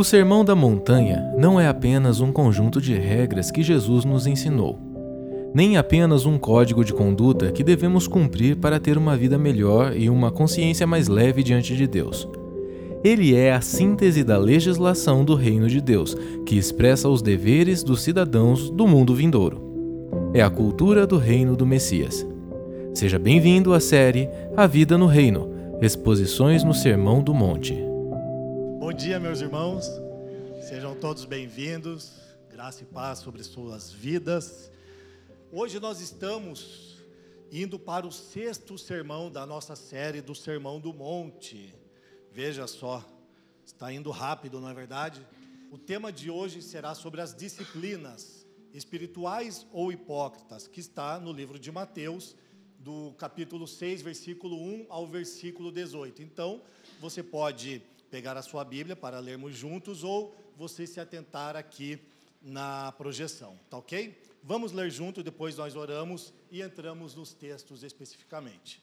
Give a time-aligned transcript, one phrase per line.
[0.00, 4.78] O Sermão da Montanha não é apenas um conjunto de regras que Jesus nos ensinou,
[5.52, 10.08] nem apenas um código de conduta que devemos cumprir para ter uma vida melhor e
[10.08, 12.26] uma consciência mais leve diante de Deus.
[13.04, 18.00] Ele é a síntese da legislação do Reino de Deus, que expressa os deveres dos
[18.00, 19.60] cidadãos do mundo vindouro.
[20.32, 22.26] É a cultura do Reino do Messias.
[22.94, 25.50] Seja bem-vindo à série A Vida no Reino
[25.82, 27.89] Exposições no Sermão do Monte.
[28.80, 29.84] Bom dia, meus irmãos.
[30.66, 32.18] Sejam todos bem-vindos.
[32.48, 34.72] Graça e paz sobre suas vidas.
[35.52, 36.96] Hoje nós estamos
[37.52, 41.74] indo para o sexto sermão da nossa série do Sermão do Monte.
[42.32, 43.06] Veja só,
[43.66, 45.28] está indo rápido, não é verdade?
[45.70, 51.58] O tema de hoje será sobre as disciplinas espirituais ou hipócritas, que está no livro
[51.58, 52.34] de Mateus,
[52.78, 56.22] do capítulo 6, versículo 1 ao versículo 18.
[56.22, 56.62] Então,
[56.98, 62.00] você pode pegar a sua Bíblia para lermos juntos ou você se atentar aqui
[62.42, 64.20] na projeção, tá ok?
[64.42, 68.82] Vamos ler junto, depois nós oramos e entramos nos textos especificamente.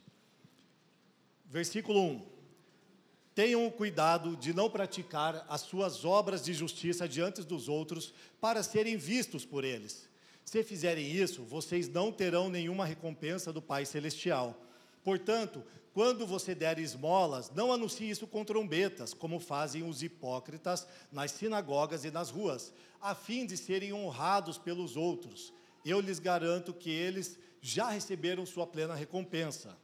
[1.45, 2.37] Versículo 1.
[3.33, 8.97] Tenham cuidado de não praticar as suas obras de justiça diante dos outros para serem
[8.97, 10.09] vistos por eles.
[10.43, 14.59] Se fizerem isso, vocês não terão nenhuma recompensa do Pai Celestial.
[15.03, 15.63] Portanto,
[15.97, 22.05] quando você der esmolas, não anuncie isso com trombetas, como fazem os hipócritas nas sinagogas
[22.05, 25.51] e nas ruas, a fim de serem honrados pelos outros.
[25.83, 29.75] Eu lhes garanto que eles já receberam sua plena recompensa.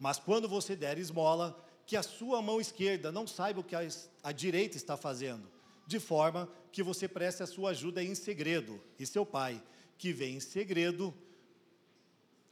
[0.00, 3.88] Mas quando você der esmola, que a sua mão esquerda não saiba o que a,
[4.20, 5.48] a direita está fazendo,
[5.86, 9.62] de forma que você preste a sua ajuda em segredo, e seu pai,
[9.96, 11.14] que vem em segredo,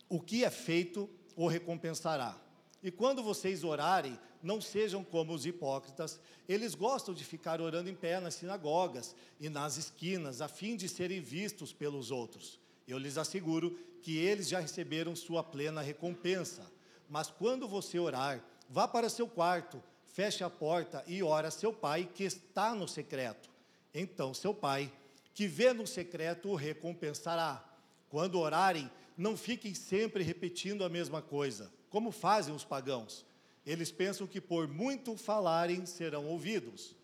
[0.08, 2.40] o que é feito o recompensará.
[2.82, 7.94] E quando vocês orarem, não sejam como os hipócritas, eles gostam de ficar orando em
[7.94, 12.58] pé nas sinagogas e nas esquinas, a fim de serem vistos pelos outros.
[12.88, 16.64] Eu lhes asseguro que eles já receberam sua plena recompensa.
[17.08, 21.72] Mas quando você orar, vá para seu quarto, feche a porta e ora a seu
[21.72, 23.50] pai que está no secreto.
[23.94, 24.90] Então seu pai,
[25.34, 27.62] que vê no secreto, o recompensará.
[28.08, 33.26] Quando orarem, não fiquem sempre repetindo a mesma coisa como fazem os pagãos.
[33.66, 36.94] Eles pensam que por muito falarem serão ouvidos.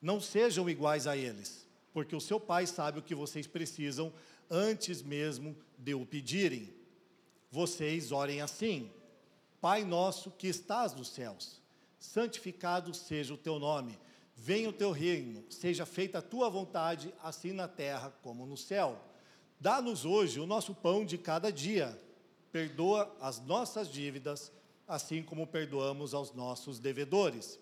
[0.00, 4.12] Não sejam iguais a eles, porque o seu pai sabe o que vocês precisam
[4.48, 6.72] antes mesmo de o pedirem.
[7.50, 8.90] Vocês orem assim:
[9.60, 11.60] Pai nosso que estás nos céus,
[11.98, 13.98] santificado seja o teu nome.
[14.38, 19.00] Venha o teu reino, seja feita a tua vontade, assim na terra como no céu.
[19.58, 21.98] Dá-nos hoje o nosso pão de cada dia
[22.52, 24.52] perdoa as nossas dívidas,
[24.86, 27.58] assim como perdoamos aos nossos devedores.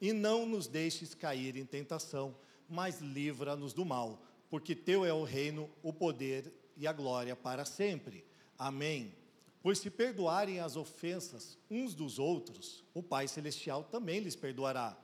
[0.00, 2.36] E não nos deixes cair em tentação,
[2.68, 7.64] mas livra-nos do mal, porque teu é o reino, o poder e a glória para
[7.64, 8.24] sempre.
[8.56, 9.14] Amém.
[9.60, 14.96] Pois se perdoarem as ofensas uns dos outros, o Pai Celestial também lhes perdoará.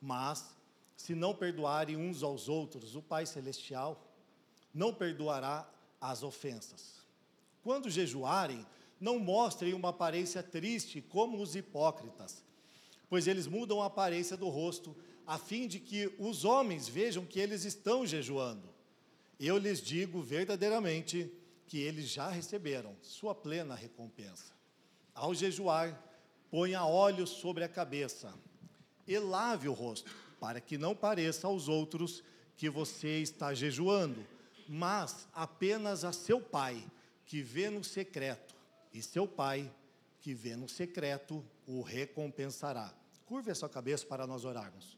[0.00, 0.54] Mas,
[0.96, 4.02] se não perdoarem uns aos outros, o Pai Celestial
[4.72, 5.68] não perdoará
[6.00, 7.03] as ofensas.
[7.64, 8.64] Quando jejuarem,
[9.00, 12.44] não mostrem uma aparência triste como os hipócritas,
[13.08, 14.94] pois eles mudam a aparência do rosto,
[15.26, 18.68] a fim de que os homens vejam que eles estão jejuando.
[19.40, 21.32] Eu lhes digo verdadeiramente
[21.66, 24.52] que eles já receberam sua plena recompensa.
[25.14, 25.98] Ao jejuar,
[26.50, 28.34] ponha óleo sobre a cabeça
[29.08, 32.22] e lave o rosto, para que não pareça aos outros
[32.58, 34.22] que você está jejuando,
[34.68, 36.84] mas apenas a seu pai
[37.26, 38.54] que vê no secreto,
[38.92, 39.70] e seu Pai,
[40.20, 42.92] que vê no secreto, o recompensará.
[43.26, 44.96] Curve a sua cabeça para nós orarmos.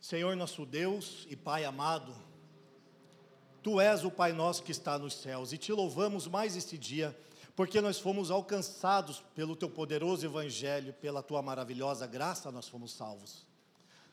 [0.00, 2.14] Senhor nosso Deus e Pai amado,
[3.62, 7.18] Tu és o Pai nosso que está nos céus e te louvamos mais este dia,
[7.56, 13.46] porque nós fomos alcançados pelo Teu poderoso Evangelho, pela Tua maravilhosa graça, nós fomos salvos.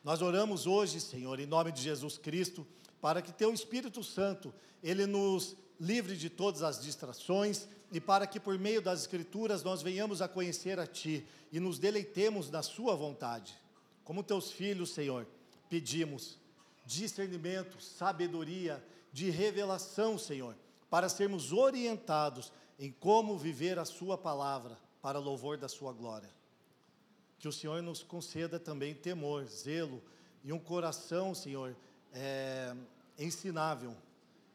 [0.02, 2.66] Nós oramos hoje, Senhor, em nome de Jesus Cristo
[3.02, 8.38] para que teu Espírito Santo, ele nos livre de todas as distrações e para que
[8.38, 12.94] por meio das escrituras nós venhamos a conhecer a ti e nos deleitemos na sua
[12.94, 13.58] vontade.
[14.04, 15.26] Como teus filhos, Senhor,
[15.68, 16.38] pedimos
[16.86, 18.82] discernimento, sabedoria,
[19.12, 20.56] de revelação, Senhor,
[20.88, 26.30] para sermos orientados em como viver a sua palavra para louvor da sua glória.
[27.38, 30.00] Que o Senhor nos conceda também temor, zelo
[30.44, 31.76] e um coração, Senhor,
[32.12, 32.74] é,
[33.18, 33.96] ensinável.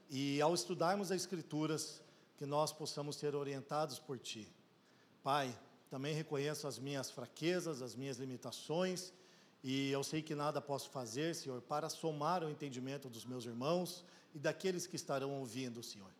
[0.09, 2.01] E ao estudarmos as Escrituras,
[2.37, 4.47] que nós possamos ser orientados por Ti.
[5.23, 5.57] Pai,
[5.89, 9.11] também reconheço as minhas fraquezas, as minhas limitações,
[9.63, 14.05] e eu sei que nada posso fazer, Senhor, para somar o entendimento dos meus irmãos
[14.33, 16.11] e daqueles que estarão ouvindo, Senhor.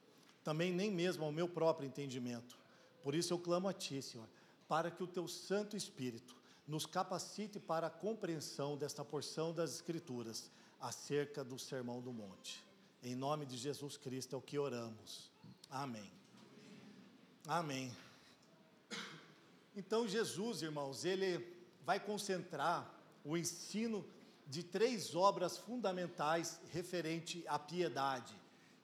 [0.44, 2.58] Também nem mesmo ao meu próprio entendimento.
[3.04, 4.28] Por isso eu clamo a Ti, Senhor,
[4.68, 6.36] para que o Teu Santo Espírito
[6.68, 12.64] nos capacite para a compreensão desta porção das Escrituras acerca do Sermão do Monte.
[13.04, 15.32] Em nome de Jesus Cristo é o que oramos.
[15.70, 16.12] Amém.
[17.48, 17.92] Amém.
[19.76, 22.92] Então, Jesus, irmãos, ele vai concentrar
[23.24, 24.06] o ensino
[24.48, 28.34] de três obras fundamentais referente à piedade.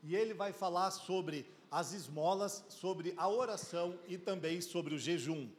[0.04, 5.50] E ele vai falar sobre as esmolas, sobre a oração e também sobre o jejum.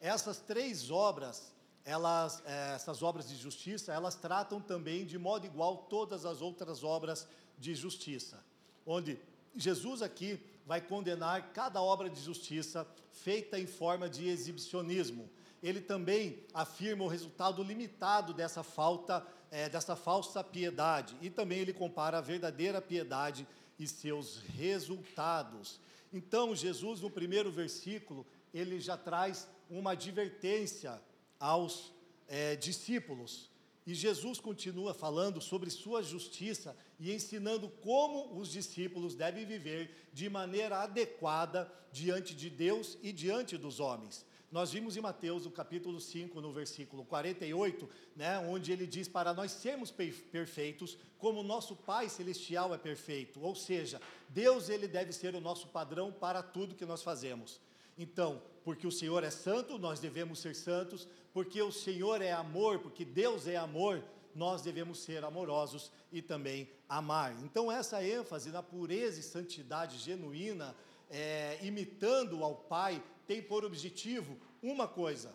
[0.00, 1.49] Essas três obras,
[1.84, 6.84] elas, eh, essas obras de justiça, elas tratam também de modo igual todas as outras
[6.84, 7.26] obras
[7.58, 8.42] de justiça,
[8.86, 9.18] onde
[9.54, 15.28] Jesus aqui vai condenar cada obra de justiça feita em forma de exibicionismo.
[15.62, 21.16] Ele também afirma o resultado limitado dessa falta, é, dessa falsa piedade.
[21.20, 23.46] E também ele compara a verdadeira piedade
[23.78, 25.80] e seus resultados.
[26.12, 31.00] Então, Jesus, no primeiro versículo, ele já traz uma advertência
[31.40, 31.92] aos
[32.28, 33.50] é, discípulos
[33.86, 40.28] e Jesus continua falando sobre sua justiça e ensinando como os discípulos devem viver de
[40.28, 44.24] maneira adequada diante de Deus e diante dos homens.
[44.52, 49.32] Nós vimos em Mateus, no capítulo 5, no versículo 48, né, onde ele diz para
[49.32, 53.40] nós sermos perfeitos, como nosso Pai celestial é perfeito.
[53.40, 57.60] Ou seja, Deus ele deve ser o nosso padrão para tudo que nós fazemos.
[57.96, 62.78] Então, porque o Senhor é santo, nós devemos ser santos, porque o Senhor é amor,
[62.80, 64.02] porque Deus é amor,
[64.34, 67.36] nós devemos ser amorosos e também amar.
[67.42, 70.74] Então, essa ênfase na pureza e santidade genuína,
[71.08, 75.32] é, imitando ao Pai, tem por objetivo uma coisa,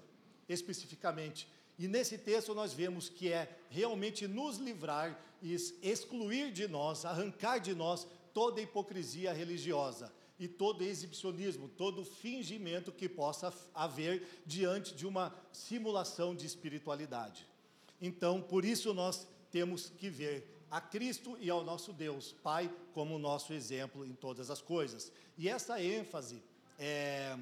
[0.48, 1.48] especificamente.
[1.78, 7.60] E nesse texto nós vemos que é realmente nos livrar e excluir de nós, arrancar
[7.60, 15.08] de nós toda hipocrisia religiosa e todo exibicionismo, todo fingimento que possa haver diante de
[15.08, 17.48] uma simulação de espiritualidade.
[18.02, 23.18] Então, por isso nós temos que ver a Cristo e ao nosso Deus, Pai, como
[23.18, 25.12] nosso exemplo em todas as coisas.
[25.38, 26.44] E essa ênfase,
[26.78, 27.38] é,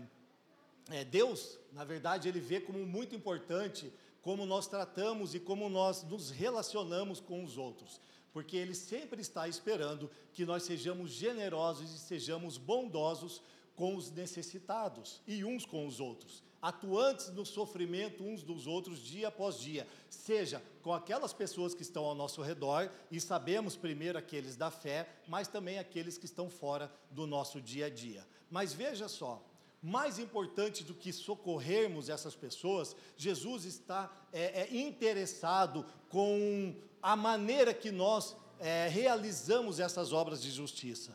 [0.90, 3.92] é, Deus, na verdade, ele vê como muito importante
[4.22, 8.00] como nós tratamos e como nós nos relacionamos com os outros
[8.34, 13.42] porque Ele sempre está esperando que nós sejamos generosos e sejamos bondosos
[13.76, 19.28] com os necessitados e uns com os outros, atuantes no sofrimento uns dos outros dia
[19.28, 24.56] após dia, seja com aquelas pessoas que estão ao nosso redor, e sabemos primeiro aqueles
[24.56, 28.26] da fé, mas também aqueles que estão fora do nosso dia a dia.
[28.50, 29.44] Mas veja só,
[29.82, 37.74] mais importante do que socorrermos essas pessoas, Jesus está é, é, interessado com a maneira
[37.74, 41.12] que nós é, realizamos essas obras de justiça.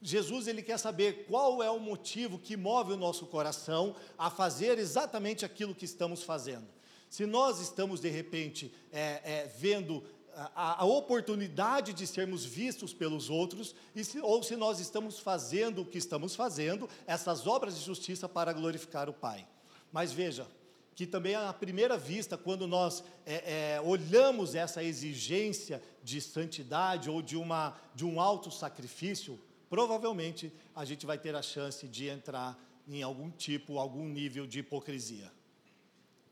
[0.00, 4.78] Jesus ele quer saber qual é o motivo que move o nosso coração a fazer
[4.78, 6.66] exatamente aquilo que estamos fazendo.
[7.10, 13.28] Se nós estamos de repente é, é, vendo a, a, oportunidade de sermos vistos pelos
[13.28, 18.28] outros, se, ou se nós estamos fazendo o que estamos fazendo, essas obras de justiça
[18.28, 19.46] para glorificar o Pai.
[19.92, 20.46] Mas veja,
[20.94, 27.22] que também à primeira vista, quando nós é, é, olhamos essa exigência de santidade ou
[27.22, 32.58] de, uma, de um alto sacrifício, provavelmente a gente vai ter a chance de entrar
[32.88, 35.30] em algum tipo, algum nível de hipocrisia.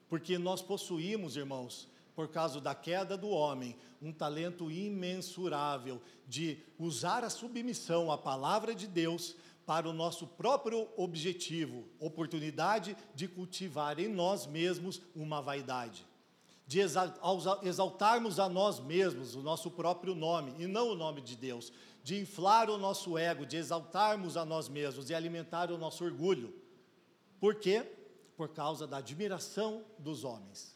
[0.09, 7.23] Porque nós possuímos, irmãos, por causa da queda do homem, um talento imensurável de usar
[7.23, 9.37] a submissão à palavra de Deus
[9.69, 16.07] para o nosso próprio objetivo, oportunidade de cultivar em nós mesmos uma vaidade,
[16.67, 21.71] de exaltarmos a nós mesmos o nosso próprio nome e não o nome de Deus,
[22.03, 26.55] de inflar o nosso ego, de exaltarmos a nós mesmos e alimentar o nosso orgulho.
[27.39, 27.85] Por quê?
[28.39, 30.75] Por causa da admiração dos homens.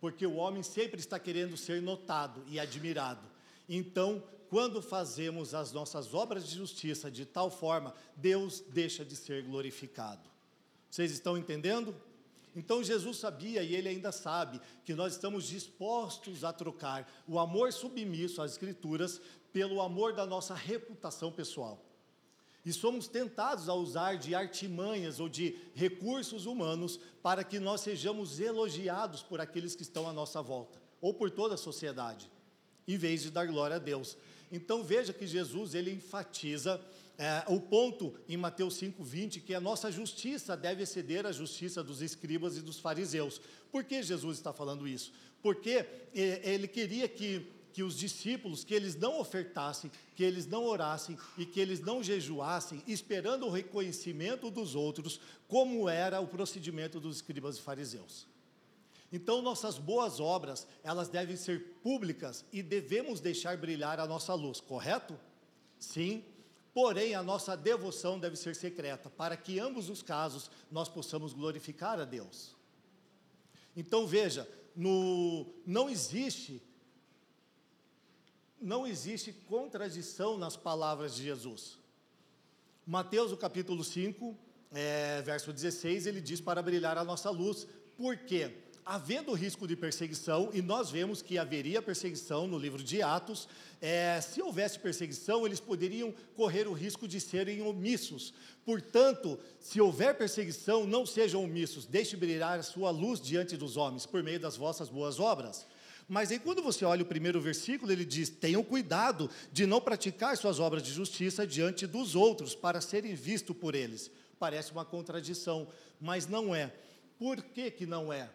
[0.00, 3.28] Porque o homem sempre está querendo ser notado e admirado.
[3.68, 9.42] Então, quando fazemos as nossas obras de justiça de tal forma, Deus deixa de ser
[9.42, 10.28] glorificado.
[10.90, 11.94] Vocês estão entendendo?
[12.54, 17.70] Então Jesus sabia e ele ainda sabe que nós estamos dispostos a trocar o amor
[17.70, 19.20] submisso às Escrituras
[19.52, 21.84] pelo amor da nossa reputação pessoal.
[22.64, 28.40] E somos tentados a usar de artimanhas ou de recursos humanos para que nós sejamos
[28.40, 32.28] elogiados por aqueles que estão à nossa volta, ou por toda a sociedade,
[32.88, 34.16] em vez de dar glória a Deus.
[34.50, 36.80] Então veja que Jesus ele enfatiza
[37.18, 42.02] é, o ponto em Mateus 5,20 que a nossa justiça deve exceder a justiça dos
[42.02, 43.40] escribas e dos fariseus.
[43.72, 45.12] Por que Jesus está falando isso?
[45.42, 50.64] Porque é, ele queria que, que os discípulos, que eles não ofertassem, que eles não
[50.64, 57.00] orassem e que eles não jejuassem, esperando o reconhecimento dos outros, como era o procedimento
[57.00, 58.26] dos escribas e fariseus.
[59.12, 64.60] Então, nossas boas obras, elas devem ser públicas e devemos deixar brilhar a nossa luz,
[64.60, 65.18] correto?
[65.78, 66.24] Sim.
[66.74, 71.98] Porém, a nossa devoção deve ser secreta, para que ambos os casos nós possamos glorificar
[71.98, 72.54] a Deus.
[73.74, 76.62] Então, veja, no, não existe
[78.60, 81.78] não existe contradição nas palavras de Jesus.
[82.86, 84.36] Mateus, o capítulo 5,
[84.72, 87.66] é, verso 16, ele diz para brilhar a nossa luz.
[87.96, 88.64] Por quê?
[88.86, 93.48] Havendo risco de perseguição, e nós vemos que haveria perseguição no livro de Atos,
[93.82, 98.32] é, se houvesse perseguição, eles poderiam correr o risco de serem omissos.
[98.64, 104.06] Portanto, se houver perseguição, não sejam omissos, deixe brilhar a sua luz diante dos homens,
[104.06, 105.66] por meio das vossas boas obras.
[106.08, 110.36] Mas aí, quando você olha o primeiro versículo, ele diz: tenham cuidado de não praticar
[110.36, 114.12] suas obras de justiça diante dos outros, para serem vistos por eles.
[114.38, 115.66] Parece uma contradição,
[116.00, 116.72] mas não é.
[117.18, 118.30] Por que, que não é?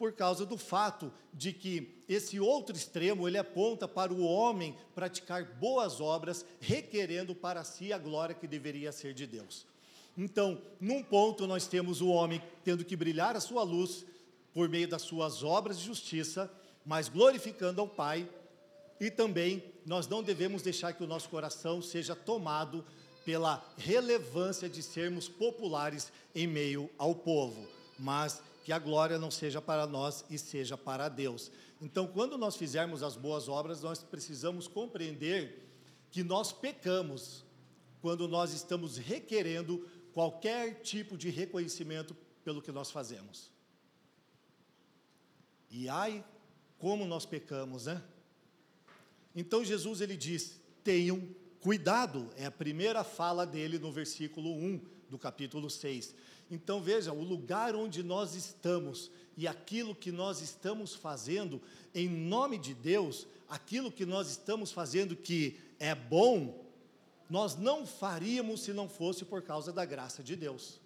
[0.00, 5.44] Por causa do fato de que esse outro extremo ele aponta para o homem praticar
[5.44, 9.66] boas obras, requerendo para si a glória que deveria ser de Deus.
[10.16, 14.06] Então, num ponto nós temos o homem tendo que brilhar a sua luz
[14.54, 16.50] por meio das suas obras de justiça,
[16.82, 18.26] mas glorificando ao Pai,
[18.98, 22.86] e também nós não devemos deixar que o nosso coração seja tomado
[23.22, 28.40] pela relevância de sermos populares em meio ao povo, mas
[28.70, 31.50] que a glória não seja para nós e seja para Deus.
[31.82, 35.68] Então, quando nós fizermos as boas obras, nós precisamos compreender
[36.08, 37.44] que nós pecamos
[38.00, 43.50] quando nós estamos requerendo qualquer tipo de reconhecimento pelo que nós fazemos.
[45.68, 46.24] E ai,
[46.78, 48.00] como nós pecamos, né?
[49.34, 51.20] Então Jesus ele diz: tenham
[51.58, 56.14] cuidado, é a primeira fala dele no versículo 1 do capítulo 6.
[56.50, 61.62] Então veja, o lugar onde nós estamos e aquilo que nós estamos fazendo,
[61.94, 66.64] em nome de Deus, aquilo que nós estamos fazendo que é bom,
[67.28, 70.80] nós não faríamos se não fosse por causa da graça de Deus.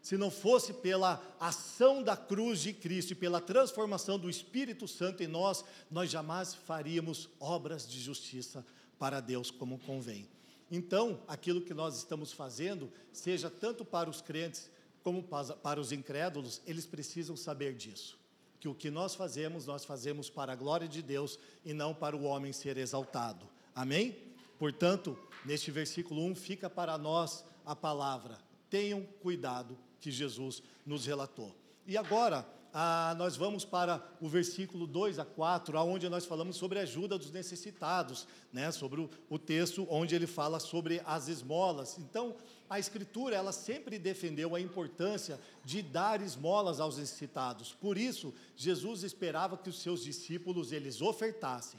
[0.00, 5.22] Se não fosse pela ação da cruz de Cristo e pela transformação do Espírito Santo
[5.22, 8.64] em nós, nós jamais faríamos obras de justiça
[8.98, 10.28] para Deus como convém.
[10.70, 14.70] Então, aquilo que nós estamos fazendo, seja tanto para os crentes
[15.04, 18.18] como para os incrédulos, eles precisam saber disso.
[18.58, 22.16] Que o que nós fazemos, nós fazemos para a glória de Deus e não para
[22.16, 23.46] o homem ser exaltado.
[23.74, 24.16] Amém?
[24.58, 28.38] Portanto, neste versículo 1 fica para nós a palavra:
[28.70, 31.54] tenham cuidado que Jesus nos relatou.
[31.86, 36.78] E agora, ah, nós vamos para o versículo 2 a 4, onde nós falamos sobre
[36.78, 41.98] a ajuda dos necessitados, né, sobre o, o texto onde ele fala sobre as esmolas.
[41.98, 42.34] Então,
[42.68, 47.72] a Escritura, ela sempre defendeu a importância de dar esmolas aos necessitados.
[47.72, 51.78] Por isso, Jesus esperava que os seus discípulos, eles ofertassem,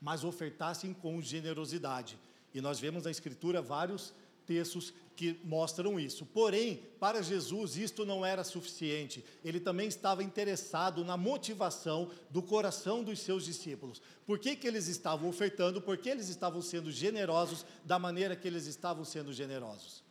[0.00, 2.18] mas ofertassem com generosidade.
[2.54, 4.14] E nós vemos na Escritura vários
[4.46, 6.24] textos que mostram isso.
[6.26, 9.24] Porém, para Jesus isto não era suficiente.
[9.44, 14.00] Ele também estava interessado na motivação do coração dos seus discípulos.
[14.26, 15.80] Por que, que eles estavam ofertando?
[15.80, 20.02] Por que eles estavam sendo generosos da maneira que eles estavam sendo generosos?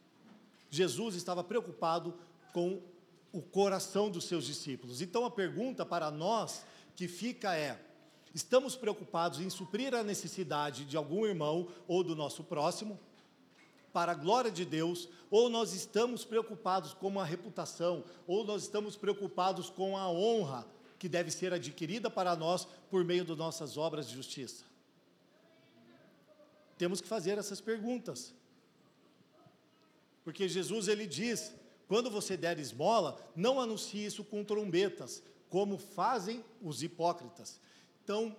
[0.72, 2.18] Jesus estava preocupado
[2.54, 2.82] com
[3.32, 5.02] o coração dos seus discípulos.
[5.02, 7.80] Então a pergunta para nós que fica é:
[8.34, 13.00] estamos preocupados em suprir a necessidade de algum irmão ou do nosso próximo?
[13.94, 18.96] para a glória de Deus, ou nós estamos preocupados com a reputação, ou nós estamos
[18.96, 20.66] preocupados com a honra
[20.98, 24.64] que deve ser adquirida para nós por meio das nossas obras de justiça?
[26.78, 28.34] Temos que fazer essas perguntas.
[30.24, 31.54] Porque Jesus ele diz:
[31.88, 37.60] quando você der esmola, não anuncie isso com trombetas, como fazem os hipócritas.
[38.04, 38.36] Então,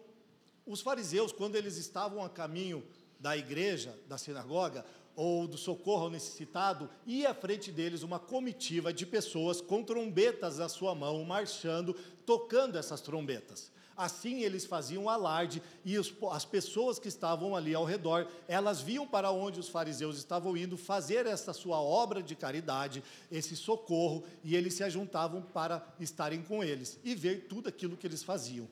[0.67, 2.83] os fariseus, quando eles estavam a caminho
[3.19, 4.85] da igreja, da sinagoga,
[5.15, 10.59] ou do socorro ao necessitado, ia à frente deles uma comitiva de pessoas com trombetas
[10.59, 13.71] na sua mão, marchando, tocando essas trombetas.
[14.02, 19.06] Assim eles faziam alarde e os, as pessoas que estavam ali ao redor, elas viam
[19.06, 24.56] para onde os fariseus estavam indo fazer essa sua obra de caridade, esse socorro, e
[24.56, 28.68] eles se ajuntavam para estarem com eles e ver tudo aquilo que eles faziam.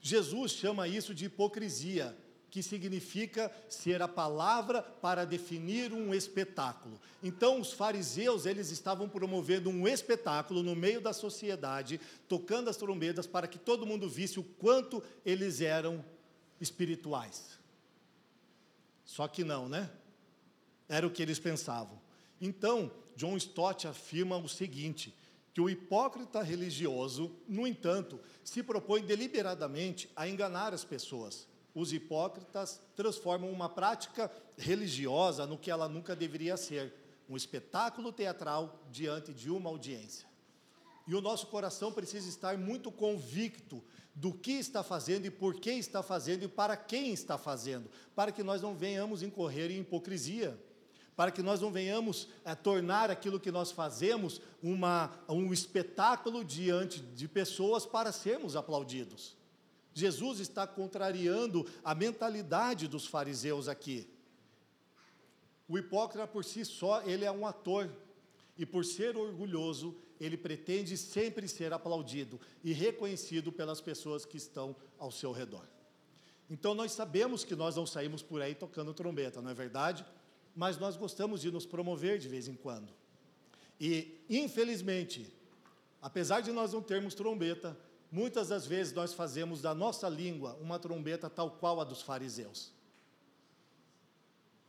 [0.00, 2.16] Jesus chama isso de hipocrisia,
[2.50, 6.98] que significa ser a palavra para definir um espetáculo.
[7.22, 13.26] Então, os fariseus, eles estavam promovendo um espetáculo no meio da sociedade, tocando as trombetas
[13.26, 16.04] para que todo mundo visse o quanto eles eram
[16.60, 17.58] espirituais.
[19.04, 19.90] Só que não, né?
[20.88, 22.00] Era o que eles pensavam.
[22.40, 25.14] Então, John Stott afirma o seguinte:
[25.52, 32.80] que o hipócrita religioso, no entanto, se propõe deliberadamente a enganar as pessoas os hipócritas
[32.96, 36.92] transformam uma prática religiosa no que ela nunca deveria ser
[37.28, 40.26] um espetáculo teatral diante de uma audiência.
[41.06, 43.82] E o nosso coração precisa estar muito convicto
[44.14, 48.32] do que está fazendo e por que está fazendo e para quem está fazendo, para
[48.32, 50.58] que nós não venhamos incorrer em hipocrisia,
[51.14, 57.00] para que nós não venhamos é, tornar aquilo que nós fazemos uma, um espetáculo diante
[57.00, 59.37] de pessoas para sermos aplaudidos.
[59.98, 64.08] Jesus está contrariando a mentalidade dos fariseus aqui.
[65.68, 67.90] O hipócrita por si só, ele é um ator.
[68.56, 74.74] E por ser orgulhoso, ele pretende sempre ser aplaudido e reconhecido pelas pessoas que estão
[74.98, 75.66] ao seu redor.
[76.50, 80.04] Então nós sabemos que nós não saímos por aí tocando trombeta, não é verdade?
[80.56, 82.92] Mas nós gostamos de nos promover de vez em quando.
[83.80, 85.32] E, infelizmente,
[86.00, 87.78] apesar de nós não termos trombeta,
[88.10, 92.72] Muitas das vezes nós fazemos da nossa língua uma trombeta tal qual a dos fariseus.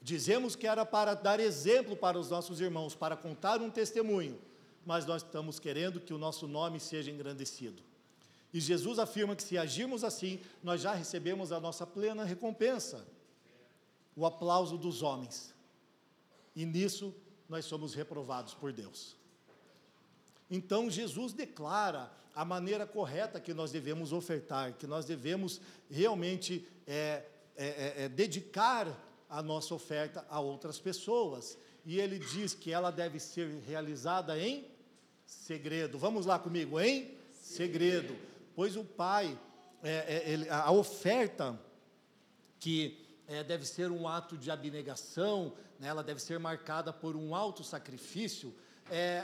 [0.01, 4.39] Dizemos que era para dar exemplo para os nossos irmãos, para contar um testemunho,
[4.86, 7.84] mas nós estamos querendo que o nosso nome seja engrandecido.
[8.53, 13.05] E Jesus afirma que se agirmos assim, nós já recebemos a nossa plena recompensa,
[14.15, 15.53] o aplauso dos homens.
[16.55, 17.13] E nisso
[17.48, 19.18] nós somos reprovados por Deus.
[20.50, 27.25] Então Jesus declara a maneira correta que nós devemos ofertar, que nós devemos realmente é,
[27.56, 28.88] é, é, é, dedicar
[29.29, 31.58] a nossa oferta a outras pessoas.
[31.86, 34.65] E ele diz que ela deve ser realizada em
[35.25, 35.98] segredo.
[35.98, 38.15] Vamos lá comigo, em segredo.
[38.56, 39.38] Pois o Pai,
[39.84, 41.60] é, é, ele, a oferta
[42.58, 43.06] que
[43.47, 48.56] deve ser um ato de abnegação, né, ela deve ser marcada por um alto sacrifício,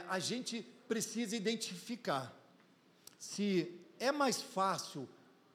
[0.08, 2.34] a gente precisa identificar
[3.18, 5.08] se é mais fácil,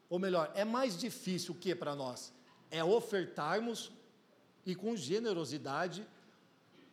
[0.09, 2.33] ou melhor, é mais difícil o que para nós?
[2.69, 3.91] É ofertarmos
[4.65, 6.05] e com generosidade,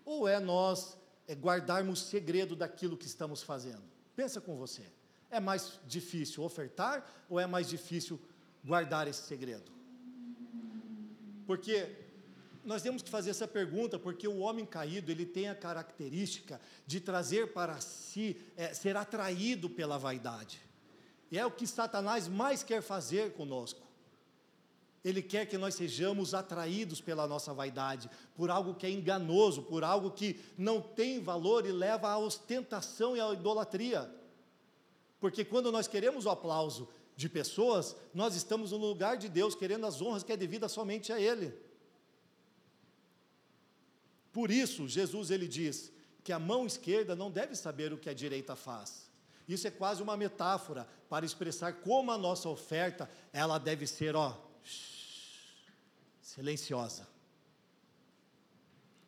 [0.04, 0.96] ou é nós
[1.26, 3.82] é guardarmos segredo daquilo que estamos fazendo?
[4.16, 4.82] Pensa com você.
[5.30, 8.18] É mais difícil ofertar ou é mais difícil
[8.64, 9.70] guardar esse segredo?
[11.46, 11.94] Porque
[12.68, 17.00] nós temos que fazer essa pergunta porque o homem caído ele tem a característica de
[17.00, 20.60] trazer para si, é, ser atraído pela vaidade.
[21.30, 23.88] E é o que Satanás mais quer fazer conosco.
[25.02, 29.82] Ele quer que nós sejamos atraídos pela nossa vaidade, por algo que é enganoso, por
[29.82, 34.14] algo que não tem valor e leva à ostentação e à idolatria.
[35.18, 39.86] Porque quando nós queremos o aplauso de pessoas, nós estamos no lugar de Deus, querendo
[39.86, 41.66] as honras que é devida somente a Ele.
[44.32, 48.14] Por isso, Jesus ele diz que a mão esquerda não deve saber o que a
[48.14, 49.08] direita faz.
[49.48, 54.36] Isso é quase uma metáfora para expressar como a nossa oferta, ela deve ser, ó,
[56.20, 57.08] silenciosa.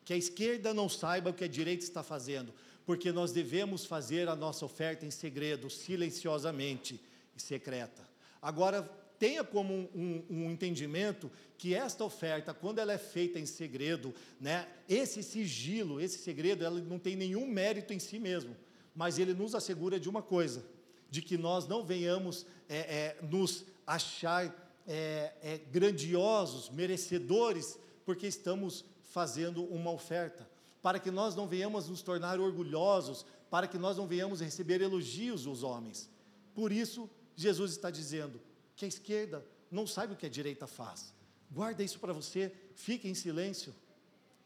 [0.03, 2.53] Que a esquerda não saiba o que a direita está fazendo,
[2.85, 6.99] porque nós devemos fazer a nossa oferta em segredo, silenciosamente
[7.35, 8.09] e secreta.
[8.41, 8.89] Agora,
[9.21, 14.67] tenha como um, um, entendimento que esta oferta, quando ela é feita em segredo, né,
[14.89, 18.57] esse sigilo, esse segredo, ela não tem nenhum mérito em si mesmo,
[18.95, 20.65] mas ele nos assegura de uma coisa,
[21.07, 24.43] de que nós não venhamos é, é, nos achar
[24.87, 30.49] é, é grandiosos, merecedores, porque estamos fazendo uma oferta,
[30.81, 35.43] para que nós não venhamos nos tornar orgulhosos, para que nós não venhamos receber elogios
[35.43, 36.09] dos homens.
[36.55, 38.41] Por isso, Jesus está dizendo:
[38.75, 41.13] que a esquerda não sabe o que a direita faz.
[41.49, 43.73] Guarda isso para você, fique em silêncio,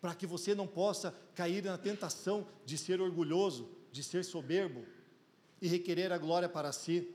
[0.01, 4.85] para que você não possa cair na tentação de ser orgulhoso, de ser soberbo
[5.61, 7.11] e requerer a glória para si.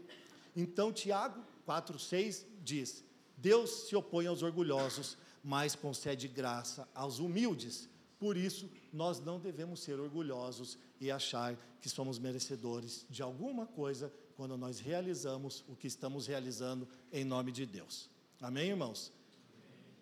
[0.56, 3.04] Então, Tiago 4,6 diz:
[3.36, 7.88] Deus se opõe aos orgulhosos, mas concede graça aos humildes.
[8.18, 14.12] Por isso, nós não devemos ser orgulhosos e achar que somos merecedores de alguma coisa
[14.40, 18.08] quando nós realizamos o que estamos realizando em nome de Deus.
[18.40, 19.12] Amém, irmãos?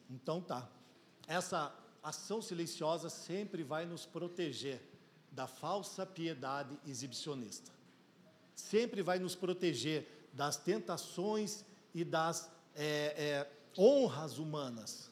[0.08, 0.70] Então tá.
[1.26, 4.80] Essa ação silenciosa sempre vai nos proteger
[5.32, 7.72] da falsa piedade exibicionista.
[8.54, 15.10] Sempre vai nos proteger das tentações e das é, é, honras humanas.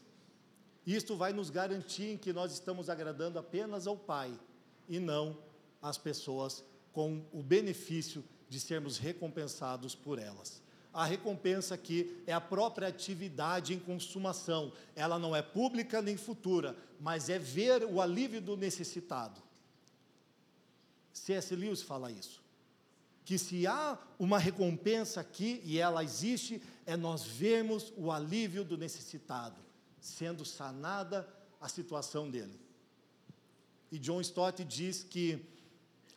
[0.86, 4.38] Isto vai nos garantir que nós estamos agradando apenas ao Pai
[4.88, 5.36] e não
[5.82, 10.62] às pessoas com o benefício de sermos recompensados por elas.
[10.92, 14.72] A recompensa aqui é a própria atividade em consumação.
[14.94, 19.42] Ela não é pública nem futura, mas é ver o alívio do necessitado.
[21.12, 21.54] C.S.
[21.54, 22.42] Lewis fala isso.
[23.26, 28.78] Que se há uma recompensa aqui, e ela existe, é nós vermos o alívio do
[28.78, 29.60] necessitado,
[30.00, 31.28] sendo sanada
[31.60, 32.58] a situação dele.
[33.90, 35.44] E John Stott diz que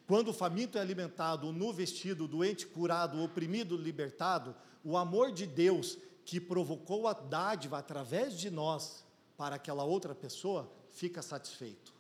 [0.10, 4.98] quando o faminto é alimentado, o nu vestido, o doente curado, o oprimido libertado, o
[4.98, 9.06] amor de Deus que provocou a dádiva através de nós
[9.38, 11.94] para aquela outra pessoa fica satisfeito.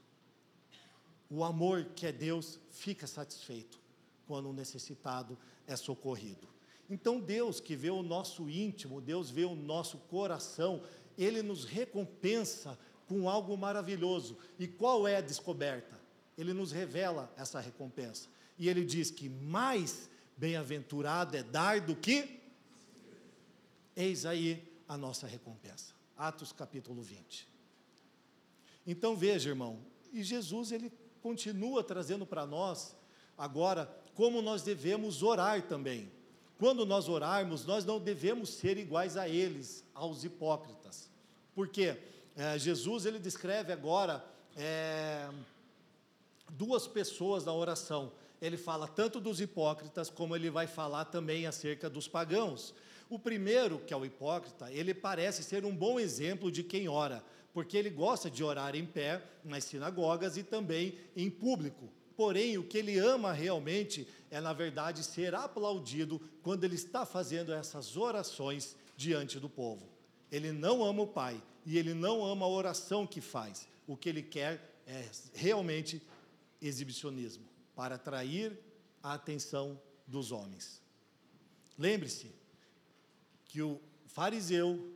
[1.29, 3.79] O amor que é Deus fica satisfeito
[4.25, 6.47] quando o necessitado é socorrido.
[6.89, 10.81] Então, Deus que vê o nosso íntimo, Deus vê o nosso coração,
[11.15, 12.75] Ele nos recompensa
[13.07, 14.35] com algo maravilhoso.
[14.57, 15.98] E qual é a descoberta?
[16.39, 18.29] Ele nos revela essa recompensa.
[18.57, 22.39] E Ele diz que mais bem-aventurado é dar do que.
[23.93, 25.93] Eis aí a nossa recompensa.
[26.17, 27.45] Atos capítulo 20.
[28.87, 29.79] Então veja, irmão,
[30.13, 32.95] e Jesus ele continua trazendo para nós
[33.37, 36.09] agora como nós devemos orar também.
[36.57, 41.09] Quando nós orarmos, nós não devemos ser iguais a eles, aos hipócritas.
[41.53, 41.97] Porque
[42.35, 44.25] é, Jesus ele descreve agora
[44.55, 45.29] é,
[46.51, 48.11] duas pessoas na oração.
[48.41, 52.73] Ele fala tanto dos hipócritas, como ele vai falar também acerca dos pagãos.
[53.09, 57.23] O primeiro, que é o hipócrita, ele parece ser um bom exemplo de quem ora,
[57.53, 61.89] porque ele gosta de orar em pé nas sinagogas e também em público.
[62.15, 67.53] Porém, o que ele ama realmente é, na verdade, ser aplaudido quando ele está fazendo
[67.53, 69.87] essas orações diante do povo.
[70.31, 73.67] Ele não ama o Pai e ele não ama a oração que faz.
[73.87, 76.01] O que ele quer é realmente
[76.61, 78.57] exibicionismo para atrair
[79.01, 80.81] a atenção dos homens.
[81.77, 82.31] Lembre-se
[83.45, 84.93] que o fariseu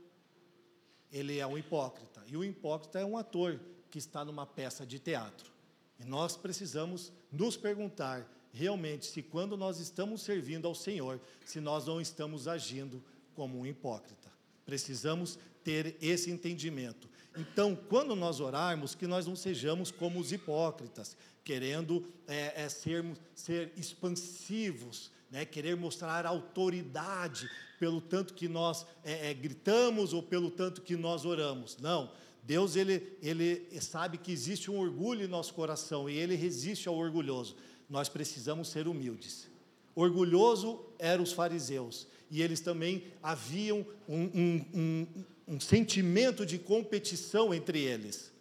[1.11, 4.97] ele é um hipócrita e o hipócrita é um ator que está numa peça de
[4.97, 5.51] teatro.
[5.99, 11.85] E nós precisamos nos perguntar realmente se quando nós estamos servindo ao Senhor, se nós
[11.85, 13.03] não estamos agindo
[13.35, 14.31] como um hipócrita.
[14.65, 17.09] Precisamos ter esse entendimento.
[17.35, 23.19] Então, quando nós orarmos, que nós não sejamos como os hipócritas, querendo é, é, sermos,
[23.33, 30.51] ser expansivos, né, querer mostrar autoridade pelo tanto que nós é, é, gritamos ou pelo
[30.51, 31.77] tanto que nós oramos.
[31.77, 32.11] Não,
[32.43, 36.95] Deus ele, ele sabe que existe um orgulho em nosso coração e ele resiste ao
[36.95, 37.55] orgulhoso.
[37.89, 39.49] Nós precisamos ser humildes.
[39.95, 45.07] Orgulhoso eram os fariseus e eles também haviam um, um, um,
[45.47, 48.31] um sentimento de competição entre eles.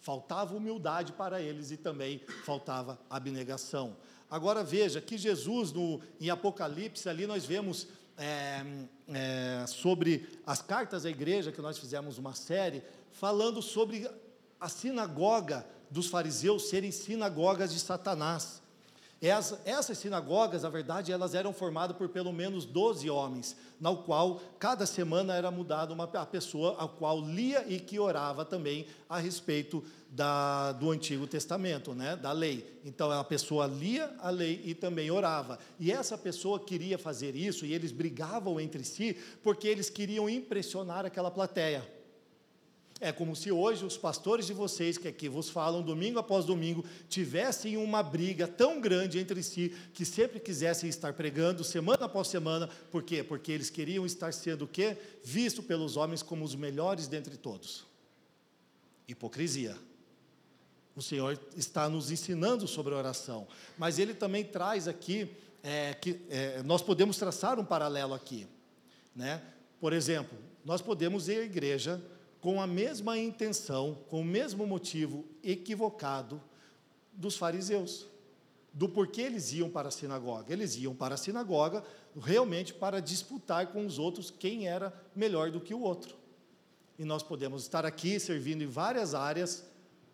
[0.00, 3.96] Faltava humildade para eles e também faltava abnegação.
[4.30, 7.86] Agora veja que Jesus, no, em Apocalipse, ali nós vemos
[8.18, 8.64] é,
[9.08, 14.08] é, sobre as cartas à igreja, que nós fizemos uma série, falando sobre
[14.60, 18.62] a sinagoga dos fariseus serem sinagogas de Satanás.
[19.24, 24.38] Essas, essas sinagogas, na verdade, elas eram formadas por pelo menos 12 homens, na qual
[24.58, 29.18] cada semana era mudada uma a pessoa a qual lia e que orava também a
[29.18, 32.78] respeito da, do Antigo Testamento, né, da lei.
[32.84, 35.58] Então a pessoa lia a lei e também orava.
[35.80, 41.06] E essa pessoa queria fazer isso e eles brigavam entre si porque eles queriam impressionar
[41.06, 41.93] aquela plateia.
[43.04, 46.82] É como se hoje os pastores de vocês, que aqui vos falam domingo após domingo,
[47.06, 52.66] tivessem uma briga tão grande entre si, que sempre quisessem estar pregando semana após semana.
[52.90, 53.22] Por quê?
[53.22, 54.96] Porque eles queriam estar sendo o quê?
[55.22, 57.84] Visto pelos homens como os melhores dentre todos.
[59.06, 59.76] Hipocrisia.
[60.96, 65.30] O Senhor está nos ensinando sobre oração, mas Ele também traz aqui
[65.62, 68.46] é, que é, nós podemos traçar um paralelo aqui,
[69.14, 69.42] né?
[69.78, 72.02] Por exemplo, nós podemos ir à igreja
[72.44, 76.38] com a mesma intenção, com o mesmo motivo equivocado
[77.10, 78.06] dos fariseus.
[78.70, 80.52] Do porquê eles iam para a sinagoga.
[80.52, 81.82] Eles iam para a sinagoga
[82.20, 86.14] realmente para disputar com os outros quem era melhor do que o outro.
[86.98, 89.64] E nós podemos estar aqui servindo em várias áreas,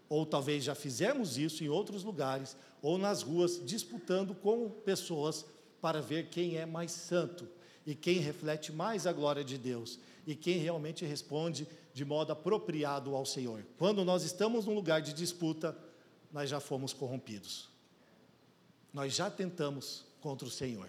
[0.09, 5.45] ou talvez já fizemos isso em outros lugares, ou nas ruas, disputando com pessoas
[5.81, 7.49] para ver quem é mais santo
[7.85, 13.15] e quem reflete mais a glória de Deus e quem realmente responde de modo apropriado
[13.15, 13.65] ao Senhor.
[13.79, 15.77] Quando nós estamos num lugar de disputa,
[16.33, 17.69] nós já fomos corrompidos.
[18.93, 20.89] Nós já tentamos contra o Senhor.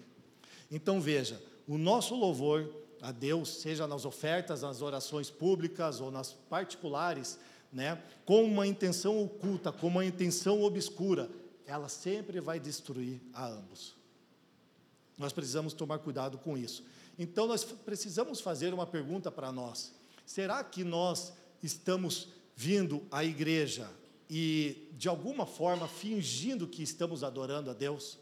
[0.70, 6.32] Então veja, o nosso louvor a Deus, seja nas ofertas, nas orações públicas ou nas
[6.32, 7.38] particulares,
[7.72, 11.28] né, com uma intenção oculta, com uma intenção obscura,
[11.66, 13.96] ela sempre vai destruir a ambos.
[15.18, 16.84] Nós precisamos tomar cuidado com isso.
[17.18, 19.92] Então, nós precisamos fazer uma pergunta para nós:
[20.32, 21.30] será que nós
[21.62, 23.86] estamos vindo à igreja
[24.30, 28.18] e, de alguma forma, fingindo que estamos adorando a Deus?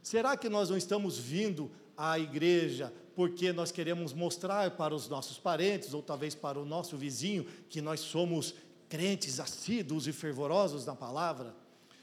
[0.00, 5.36] Será que nós não estamos vindo à igreja porque nós queremos mostrar para os nossos
[5.36, 8.54] parentes ou talvez para o nosso vizinho que nós somos
[8.88, 11.56] crentes assíduos e fervorosos na palavra?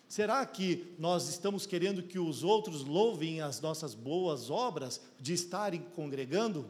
[0.06, 5.82] Será que nós estamos querendo que os outros louvem as nossas boas obras de estarem
[5.96, 6.70] congregando?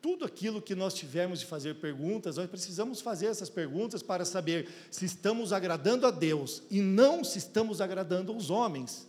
[0.00, 4.68] Tudo aquilo que nós tivermos de fazer perguntas, nós precisamos fazer essas perguntas para saber
[4.90, 9.06] se estamos agradando a Deus e não se estamos agradando aos homens.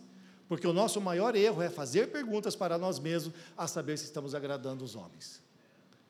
[0.48, 4.34] Porque o nosso maior erro é fazer perguntas para nós mesmos a saber se estamos
[4.34, 5.40] agradando os homens.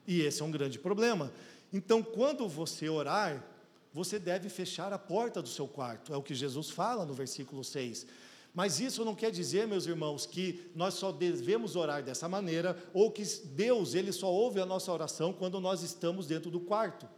[0.04, 1.32] E esse é um grande problema.
[1.72, 3.44] Então, quando você orar,
[3.92, 7.62] você deve fechar a porta do seu quarto, é o que Jesus fala no versículo
[7.62, 8.06] 6.
[8.54, 13.10] Mas isso não quer dizer, meus irmãos, que nós só devemos orar dessa maneira, ou
[13.10, 17.08] que Deus ele só ouve a nossa oração quando nós estamos dentro do quarto.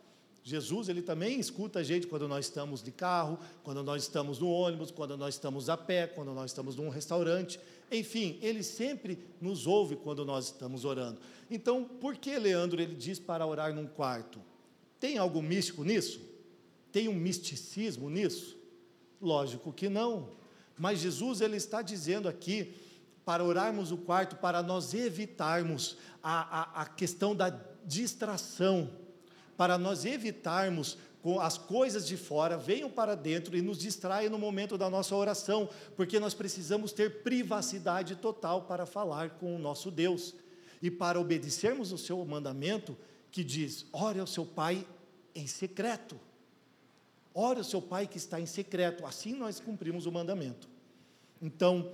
[0.47, 4.51] Jesus, ele também escuta a gente quando nós estamos de carro, quando nós estamos no
[4.51, 7.59] ônibus, quando nós estamos a pé, quando nós estamos num restaurante.
[7.90, 11.18] Enfim, ele sempre nos ouve quando nós estamos orando.
[11.51, 14.38] Então, por que Leandro ele diz para orar num quarto?
[15.01, 16.20] Tem algo místico nisso?
[16.92, 18.57] Tem um misticismo nisso?
[19.23, 20.29] Lógico que não.
[20.78, 22.74] Mas Jesus ele está dizendo aqui
[23.24, 27.50] para orarmos o quarto, para nós evitarmos a, a, a questão da
[27.84, 28.90] distração,
[29.56, 30.98] para nós evitarmos
[31.40, 35.70] as coisas de fora venham para dentro e nos distraem no momento da nossa oração,
[35.96, 40.34] porque nós precisamos ter privacidade total para falar com o nosso Deus
[40.82, 42.94] e para obedecermos o seu mandamento
[43.30, 44.87] que diz: ore ao seu Pai
[45.34, 46.20] em secreto.
[47.35, 50.68] Ore ao seu pai que está em secreto, assim nós cumprimos o mandamento.
[51.42, 51.90] Então,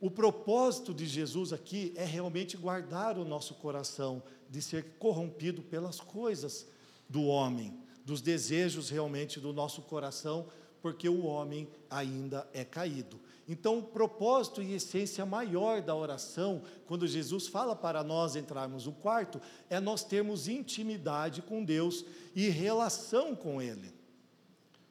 [0.00, 5.98] o propósito de Jesus aqui é realmente guardar o nosso coração de ser corrompido pelas
[5.98, 6.68] coisas
[7.08, 10.46] do homem, dos desejos realmente do nosso coração,
[10.80, 13.18] porque o homem ainda é caído.
[13.48, 18.92] Então, o propósito e essência maior da oração, quando Jesus fala para nós entrarmos no
[18.92, 22.04] quarto, é nós termos intimidade com Deus
[22.36, 23.97] e relação com Ele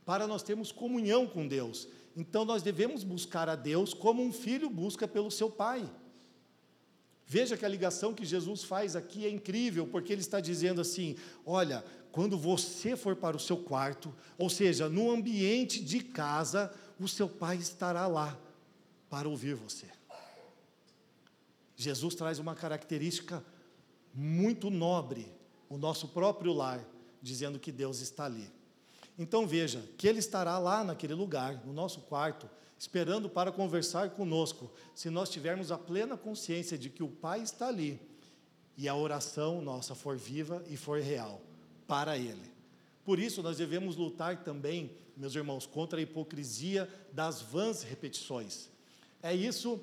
[0.07, 1.85] para nós termos comunhão com Deus.
[2.15, 5.87] Então nós devemos buscar a Deus como um filho busca pelo seu pai.
[7.25, 11.17] Veja que a ligação que Jesus faz aqui é incrível, porque ele está dizendo assim:
[11.45, 17.05] olha, quando você for para o seu quarto, ou seja, no ambiente de casa, o
[17.05, 18.39] seu pai estará lá
[19.09, 19.87] para ouvir você.
[21.75, 23.43] Jesus traz uma característica
[24.13, 25.29] muito nobre,
[25.67, 26.81] o nosso próprio lar,
[27.21, 28.56] dizendo que Deus está ali.
[29.17, 34.71] Então veja que Ele estará lá naquele lugar, no nosso quarto, esperando para conversar conosco,
[34.93, 37.99] se nós tivermos a plena consciência de que o Pai está ali
[38.77, 41.41] e a oração nossa for viva e for real
[41.87, 42.55] para Ele.
[43.03, 48.69] Por isso, nós devemos lutar também, meus irmãos, contra a hipocrisia das vãs repetições.
[49.23, 49.79] É isso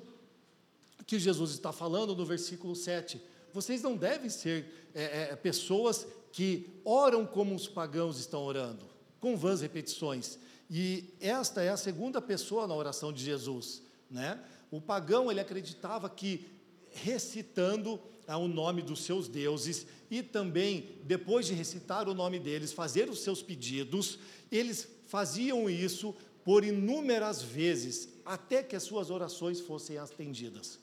[1.05, 3.21] que Jesus está falando no versículo 7.
[3.51, 8.94] Vocês não devem ser é, é, pessoas que oram como os pagãos estão orando
[9.25, 10.37] com vãs repetições.
[10.69, 14.39] E esta é a segunda pessoa na oração de Jesus, né?
[14.69, 16.45] O pagão ele acreditava que
[16.91, 23.09] recitando o nome dos seus deuses e também depois de recitar o nome deles, fazer
[23.09, 24.19] os seus pedidos,
[24.51, 30.77] eles faziam isso por inúmeras vezes até que as suas orações fossem atendidas.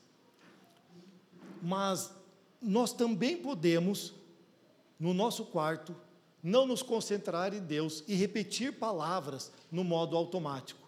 [1.63, 2.11] Mas
[2.61, 4.13] nós também podemos
[4.99, 5.95] no nosso quarto
[6.43, 10.81] não nos concentrar em Deus e repetir palavras no modo automático.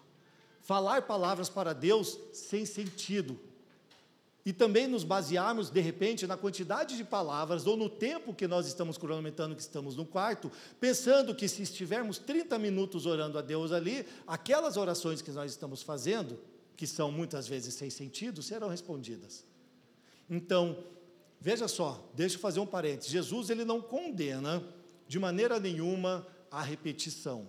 [0.61, 3.39] Falar palavras para Deus sem sentido.
[4.45, 8.67] E também nos basearmos, de repente, na quantidade de palavras ou no tempo que nós
[8.67, 13.71] estamos cronometrando que estamos no quarto, pensando que se estivermos 30 minutos orando a Deus
[13.71, 16.37] ali, aquelas orações que nós estamos fazendo,
[16.75, 19.43] que são muitas vezes sem sentido, serão respondidas.
[20.29, 20.83] Então,
[21.39, 23.11] veja só, deixa eu fazer um parênteses.
[23.11, 24.63] Jesus ele não condena
[25.07, 27.47] de maneira nenhuma a repetição.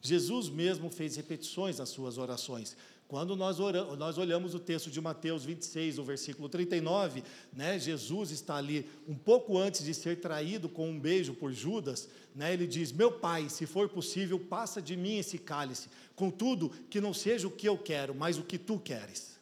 [0.00, 2.76] Jesus mesmo fez repetições nas suas orações.
[3.06, 8.30] Quando nós, oramos, nós olhamos o texto de Mateus 26, o versículo 39, né, Jesus
[8.30, 12.66] está ali um pouco antes de ser traído com um beijo por Judas, né, ele
[12.66, 17.46] diz: Meu pai, se for possível, passa de mim esse cálice, contudo, que não seja
[17.46, 19.38] o que eu quero, mas o que tu queres.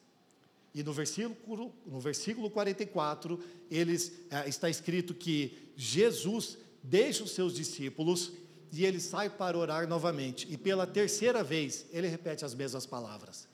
[0.75, 3.39] E no versículo, no versículo 44,
[3.71, 8.33] eles, é, está escrito que Jesus deixa os seus discípulos
[8.73, 10.47] e ele sai para orar novamente.
[10.51, 13.47] E pela terceira vez, ele repete as mesmas palavras.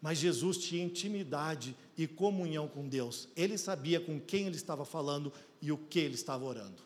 [0.00, 3.26] Mas Jesus tinha intimidade e comunhão com Deus.
[3.34, 6.82] Ele sabia com quem ele estava falando e o que ele estava orando.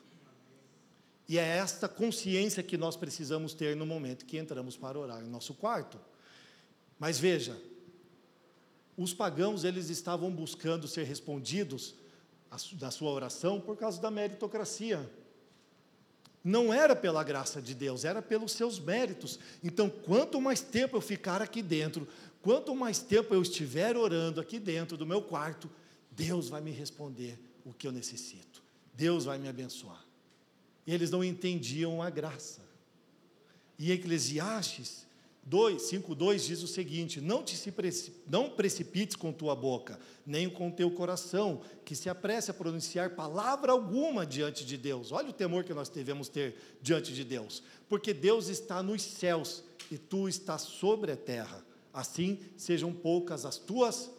[1.29, 5.29] E é esta consciência que nós precisamos ter no momento que entramos para orar em
[5.29, 5.99] nosso quarto.
[6.99, 7.61] Mas veja,
[8.97, 11.97] os pagãos eles estavam buscando ser respondidos
[12.75, 15.09] da sua oração por causa da meritocracia.
[16.45, 19.39] Não era pela graça de Deus, era pelos seus méritos.
[19.63, 22.07] Então, quanto mais tempo eu ficar aqui dentro,
[22.41, 25.69] quanto mais tempo eu estiver orando aqui dentro do meu quarto,
[26.11, 28.63] Deus vai me responder o que eu necessito.
[28.95, 30.05] Deus vai me abençoar.
[30.87, 32.61] E eles não entendiam a graça.
[33.79, 35.08] E Eclesiastes
[35.49, 37.73] 2, 5, 2 diz o seguinte: não, te se
[38.29, 43.73] não precipites com tua boca, nem com teu coração, que se apresse a pronunciar palavra
[43.73, 45.11] alguma diante de Deus.
[45.11, 49.65] Olha o temor que nós devemos ter diante de Deus, porque Deus está nos céus
[49.91, 51.65] e tu estás sobre a terra.
[51.95, 54.11] Assim sejam poucas as tuas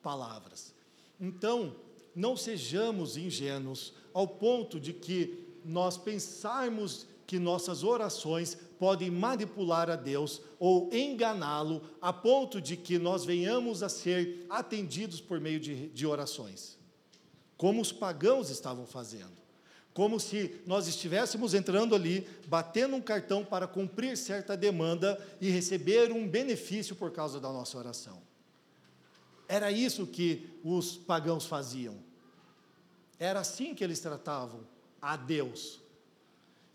[0.00, 0.72] palavras.
[1.20, 1.74] Então,
[2.14, 9.96] não sejamos ingênuos ao ponto de que nós pensarmos que nossas orações podem manipular a
[9.96, 15.88] Deus ou enganá-lo a ponto de que nós venhamos a ser atendidos por meio de,
[15.88, 16.78] de orações,
[17.56, 19.46] como os pagãos estavam fazendo.
[19.92, 26.12] Como se nós estivéssemos entrando ali, batendo um cartão para cumprir certa demanda e receber
[26.12, 28.20] um benefício por causa da nossa oração.
[29.48, 31.96] Era isso que os pagãos faziam.
[33.18, 34.60] Era assim que eles tratavam
[35.00, 35.80] a Deus.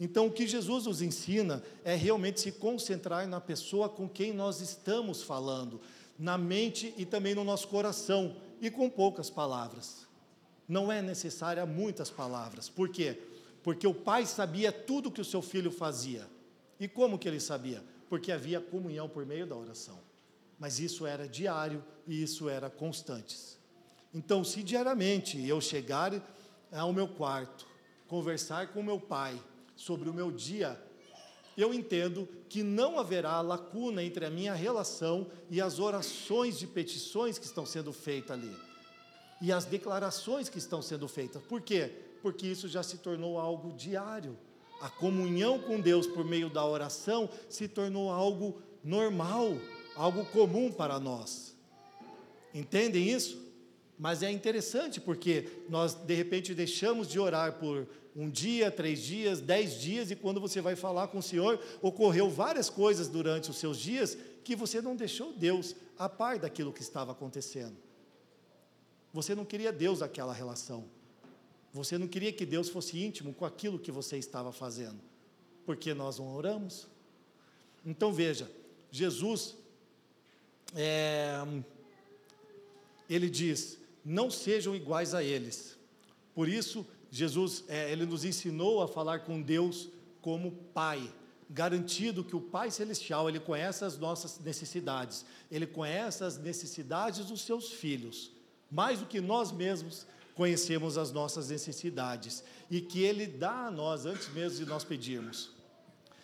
[0.03, 4.59] Então, o que Jesus nos ensina é realmente se concentrar na pessoa com quem nós
[4.59, 5.79] estamos falando,
[6.17, 10.07] na mente e também no nosso coração, e com poucas palavras.
[10.67, 12.67] Não é necessária muitas palavras.
[12.67, 13.21] Por quê?
[13.61, 16.27] Porque o pai sabia tudo que o seu filho fazia.
[16.79, 17.83] E como que ele sabia?
[18.09, 19.99] Porque havia comunhão por meio da oração.
[20.57, 23.55] Mas isso era diário e isso era constantes.
[24.11, 26.11] Então, se diariamente eu chegar
[26.71, 27.67] ao meu quarto,
[28.07, 29.39] conversar com meu pai,
[29.81, 30.79] sobre o meu dia,
[31.57, 37.39] eu entendo que não haverá lacuna entre a minha relação e as orações de petições
[37.39, 38.55] que estão sendo feitas ali.
[39.41, 41.41] E as declarações que estão sendo feitas.
[41.43, 41.91] Por quê?
[42.21, 44.37] Porque isso já se tornou algo diário.
[44.79, 49.57] A comunhão com Deus por meio da oração se tornou algo normal,
[49.95, 51.55] algo comum para nós.
[52.53, 53.40] Entendem isso?
[54.01, 59.39] Mas é interessante porque nós de repente deixamos de orar por um dia, três dias,
[59.39, 63.57] dez dias, e quando você vai falar com o Senhor, ocorreu várias coisas durante os
[63.57, 67.77] seus dias que você não deixou Deus a par daquilo que estava acontecendo.
[69.13, 70.85] Você não queria Deus naquela relação.
[71.71, 74.99] Você não queria que Deus fosse íntimo com aquilo que você estava fazendo.
[75.63, 76.87] Porque nós não oramos.
[77.85, 78.49] Então veja,
[78.89, 79.55] Jesus,
[80.75, 81.39] é,
[83.07, 85.77] ele diz: não sejam iguais a eles.
[86.33, 89.89] Por isso, Jesus, é, ele nos ensinou a falar com Deus
[90.21, 91.11] como Pai,
[91.49, 97.41] garantido que o Pai Celestial, ele conhece as nossas necessidades, ele conhece as necessidades dos
[97.41, 98.31] seus filhos,
[98.69, 104.05] mais do que nós mesmos conhecemos as nossas necessidades, e que ele dá a nós
[104.05, 105.51] antes mesmo de nós pedirmos.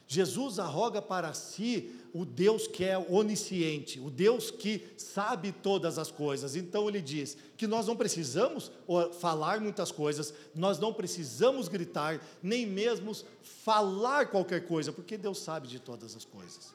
[0.08, 6.10] Jesus arroga para si o Deus que é onisciente, o Deus que sabe todas as
[6.10, 6.56] coisas.
[6.56, 8.72] Então ele diz que nós não precisamos
[9.20, 15.68] falar muitas coisas, nós não precisamos gritar, nem mesmo falar qualquer coisa, porque Deus sabe
[15.68, 16.74] de todas as coisas.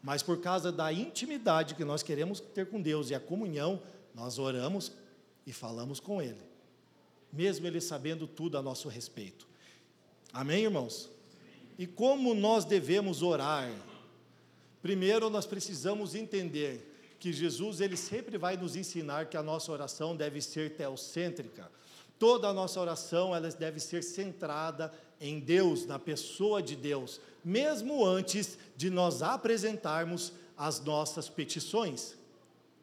[0.00, 3.82] Mas por causa da intimidade que nós queremos ter com Deus e a comunhão,
[4.14, 4.92] nós oramos
[5.44, 6.40] e falamos com Ele,
[7.32, 9.48] mesmo Ele sabendo tudo a nosso respeito.
[10.32, 11.10] Amém, irmãos?
[11.78, 13.70] E como nós devemos orar?
[14.80, 20.14] Primeiro, nós precisamos entender que Jesus ele sempre vai nos ensinar que a nossa oração
[20.14, 21.70] deve ser teocêntrica.
[22.18, 28.04] Toda a nossa oração ela deve ser centrada em Deus, na pessoa de Deus, mesmo
[28.04, 32.14] antes de nós apresentarmos as nossas petições,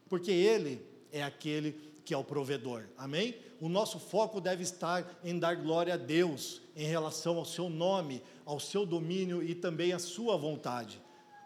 [0.07, 2.83] porque Ele é aquele que é o provedor.
[2.97, 3.35] Amém?
[3.59, 8.21] O nosso foco deve estar em dar glória a Deus em relação ao seu nome,
[8.45, 11.01] ao seu domínio e também à sua vontade.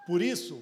[0.06, 0.62] Por isso,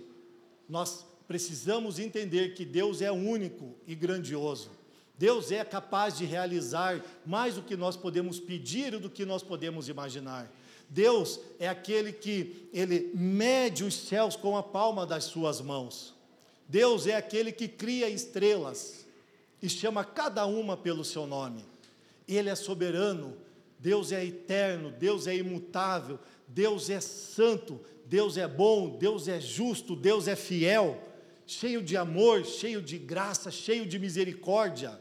[0.68, 4.72] nós precisamos entender que Deus é único e grandioso.
[5.18, 9.42] Deus é capaz de realizar mais do que nós podemos pedir e do que nós
[9.42, 10.52] podemos imaginar.
[10.90, 16.14] Deus é aquele que ele mede os céus com a palma das suas mãos.
[16.68, 19.06] Deus é aquele que cria estrelas
[19.62, 21.66] e chama cada uma pelo seu nome.
[22.28, 23.38] Ele é soberano,
[23.86, 26.18] Deus é eterno, Deus é imutável,
[26.48, 31.00] Deus é santo, Deus é bom, Deus é justo, Deus é fiel,
[31.46, 35.00] cheio de amor, cheio de graça, cheio de misericórdia.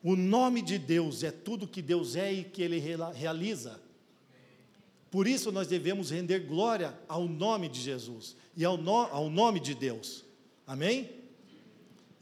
[0.00, 3.80] O nome de Deus é tudo que Deus é e que Ele realiza.
[5.10, 9.58] Por isso nós devemos render glória ao nome de Jesus e ao, no, ao nome
[9.58, 10.24] de Deus.
[10.64, 11.10] Amém?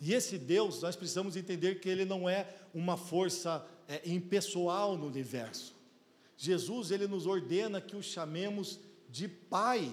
[0.00, 5.06] E esse Deus, nós precisamos entender que Ele não é uma força é, impessoal no
[5.06, 5.71] universo.
[6.36, 9.92] Jesus, Ele nos ordena que o chamemos de Pai.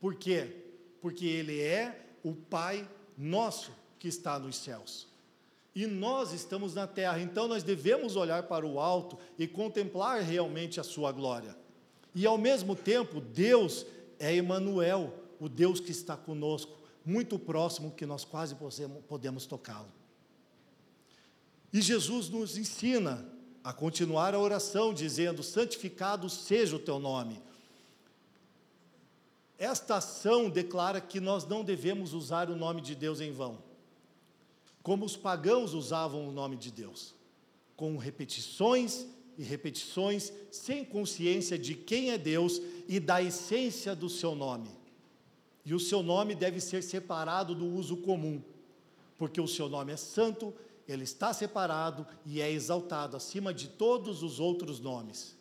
[0.00, 0.64] Por quê?
[1.00, 5.08] Porque Ele é o Pai nosso que está nos céus.
[5.74, 10.80] E nós estamos na terra, então nós devemos olhar para o alto e contemplar realmente
[10.80, 11.56] a Sua glória.
[12.14, 13.86] E ao mesmo tempo, Deus
[14.18, 18.56] é Emmanuel, o Deus que está conosco, muito próximo que nós quase
[19.06, 19.92] podemos tocá-lo.
[21.72, 23.24] E Jesus nos ensina
[23.68, 27.38] a continuar a oração dizendo: santificado seja o teu nome.
[29.58, 33.58] Esta ação declara que nós não devemos usar o nome de Deus em vão,
[34.82, 37.14] como os pagãos usavam o nome de Deus,
[37.76, 39.04] com repetições
[39.36, 44.70] e repetições, sem consciência de quem é Deus e da essência do seu nome.
[45.62, 48.42] E o seu nome deve ser separado do uso comum,
[49.18, 50.54] porque o seu nome é santo,
[50.88, 55.36] ele está separado e é exaltado acima de todos os outros nomes.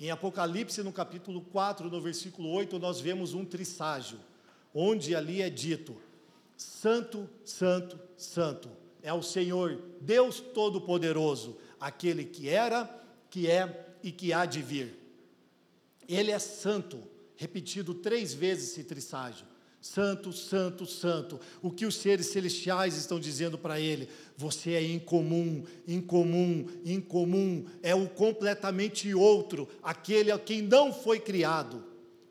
[0.00, 4.18] Em Apocalipse, no capítulo 4, no versículo 8, nós vemos um trisságio,
[4.74, 5.96] onde ali é dito:
[6.56, 8.68] Santo, Santo, Santo
[9.02, 12.84] é o Senhor, Deus Todo-Poderoso, aquele que era,
[13.30, 14.98] que é e que há de vir.
[16.08, 17.02] Ele é santo,
[17.36, 19.46] repetido três vezes esse trisságio.
[19.82, 21.40] Santo, santo, santo.
[21.60, 24.08] O que os seres celestiais estão dizendo para ele?
[24.36, 27.66] Você é incomum, incomum, incomum.
[27.82, 31.84] É o completamente outro, aquele a quem não foi criado,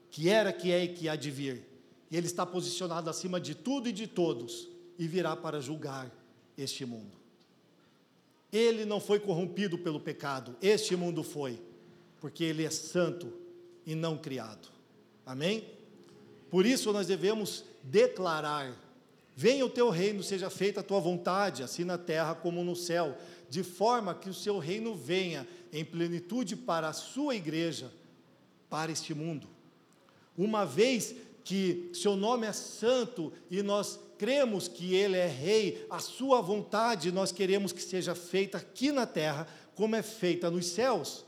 [0.09, 1.67] que era, que é e que há de vir.
[2.09, 6.09] E ele está posicionado acima de tudo e de todos e virá para julgar
[6.57, 7.17] este mundo.
[8.49, 11.61] Ele não foi corrompido pelo pecado, este mundo foi,
[12.21, 13.33] porque ele é santo
[13.85, 14.69] e não criado.
[15.25, 15.80] Amém?
[16.51, 18.77] Por isso nós devemos declarar:
[19.35, 23.17] venha o teu reino, seja feita a tua vontade, assim na terra como no céu,
[23.49, 27.89] de forma que o seu reino venha em plenitude para a sua igreja,
[28.69, 29.47] para este mundo.
[30.37, 35.99] Uma vez que seu nome é santo e nós cremos que Ele é Rei, a
[35.99, 41.25] Sua vontade nós queremos que seja feita aqui na terra, como é feita nos céus.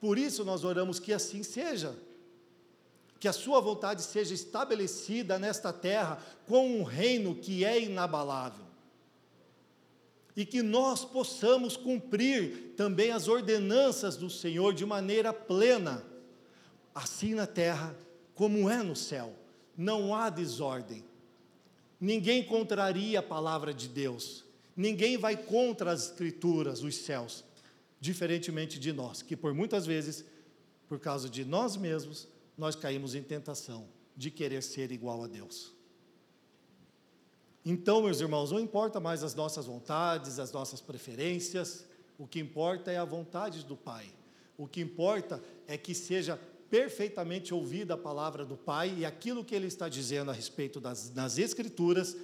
[0.00, 1.94] Por isso nós oramos que assim seja.
[3.24, 8.66] Que a Sua vontade seja estabelecida nesta terra com um reino que é inabalável.
[10.36, 16.04] E que nós possamos cumprir também as ordenanças do Senhor de maneira plena,
[16.94, 17.96] assim na terra
[18.34, 19.32] como é no céu.
[19.74, 21.02] Não há desordem
[21.98, 24.44] Ninguém contraria a palavra de Deus.
[24.76, 27.42] Ninguém vai contra as escrituras, os céus,
[27.98, 30.26] diferentemente de nós, que por muitas vezes,
[30.86, 33.86] por causa de nós mesmos, nós caímos em tentação
[34.16, 35.72] de querer ser igual a Deus.
[37.64, 41.84] Então, meus irmãos, não importa mais as nossas vontades, as nossas preferências,
[42.18, 44.06] o que importa é a vontade do Pai.
[44.56, 46.38] O que importa é que seja
[46.70, 51.08] perfeitamente ouvida a palavra do Pai e aquilo que ele está dizendo a respeito das,
[51.08, 52.16] das Escrituras,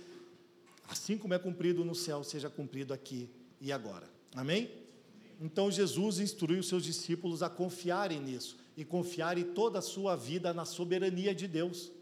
[0.88, 3.28] assim como é cumprido no céu, seja cumprido aqui
[3.60, 4.08] e agora.
[4.34, 4.70] Amém?
[5.40, 10.64] Então Jesus instruiu seus discípulos a confiarem nisso e confiarem toda a sua vida na
[10.64, 11.92] soberania de Deus.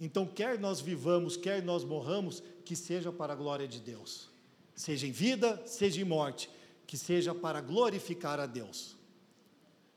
[0.00, 4.30] Então, quer nós vivamos, quer nós morramos, que seja para a glória de Deus.
[4.74, 6.48] Seja em vida, seja em morte,
[6.86, 8.96] que seja para glorificar a Deus.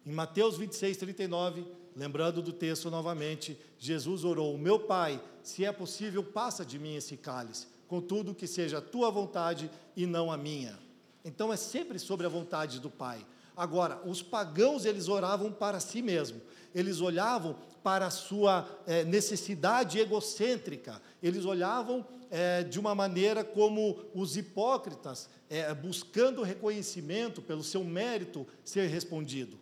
[0.06, 1.66] Em Mateus 26, 39,
[1.96, 7.16] lembrando do texto novamente, Jesus orou: Meu Pai, se é possível, passa de mim esse
[7.16, 10.78] cálice, contudo que seja a tua vontade e não a minha.
[11.24, 13.26] Então é sempre sobre a vontade do Pai.
[13.60, 16.42] Agora, os pagãos eles oravam para si mesmo,
[16.74, 24.00] eles olhavam para a sua é, necessidade egocêntrica, eles olhavam é, de uma maneira como
[24.16, 29.60] os hipócritas, é, buscando reconhecimento pelo seu mérito ser respondido.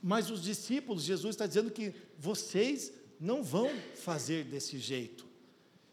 [0.00, 5.26] Mas os discípulos, Jesus está dizendo que vocês não vão fazer desse jeito.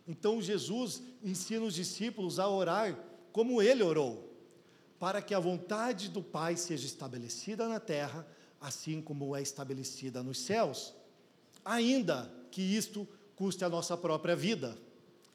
[0.07, 2.95] Então Jesus ensina os discípulos a orar
[3.31, 4.24] como ele orou,
[4.99, 8.25] para que a vontade do Pai seja estabelecida na terra,
[8.59, 10.93] assim como é estabelecida nos céus,
[11.63, 14.77] ainda que isto custe a nossa própria vida,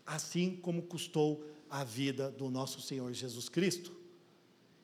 [0.06, 3.92] assim como custou a vida do nosso Senhor Jesus Cristo.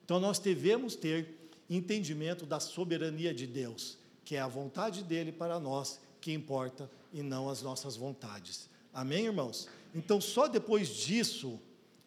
[0.05, 1.35] Então nós devemos ter
[1.68, 7.22] entendimento da soberania de Deus, que é a vontade dele para nós que importa e
[7.22, 8.68] não as nossas vontades.
[8.93, 9.68] Amém, irmãos?
[9.95, 11.59] Então só depois disso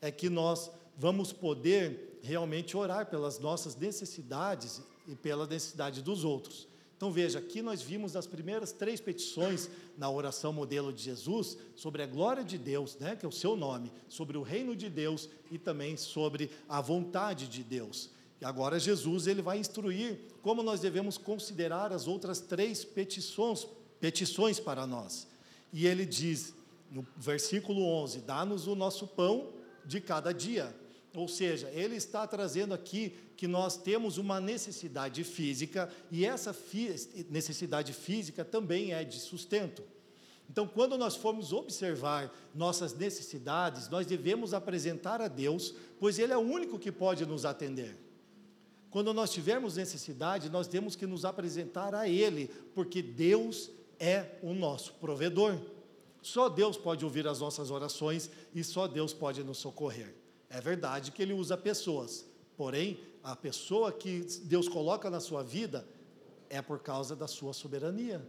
[0.02, 6.68] é que nós vamos poder realmente orar pelas nossas necessidades e pela necessidade dos outros.
[6.98, 12.04] Então veja, aqui nós vimos as primeiras três petições na oração modelo de Jesus sobre
[12.04, 15.30] a glória de Deus, né, que é o seu nome, sobre o reino de Deus
[15.50, 18.10] e também sobre a vontade de Deus.
[18.42, 23.66] E agora Jesus ele vai instruir como nós devemos considerar as outras três petições,
[24.02, 25.26] petições para nós.
[25.72, 26.54] E ele diz
[26.92, 29.54] no versículo 11: "Dá-nos o nosso pão
[29.86, 30.76] de cada dia".
[31.14, 36.56] Ou seja, ele está trazendo aqui que nós temos uma necessidade física e essa
[37.30, 39.82] necessidade física também é de sustento.
[40.50, 46.38] Então, quando nós formos observar nossas necessidades, nós devemos apresentar a Deus, pois Ele é
[46.38, 47.96] o único que pode nos atender.
[48.90, 54.54] Quando nós tivermos necessidade, nós temos que nos apresentar a Ele, porque Deus é o
[54.54, 55.60] nosso provedor.
[56.22, 60.19] Só Deus pode ouvir as nossas orações e só Deus pode nos socorrer.
[60.50, 62.26] É verdade que ele usa pessoas,
[62.58, 65.88] porém, a pessoa que Deus coloca na sua vida
[66.50, 68.26] é por causa da sua soberania.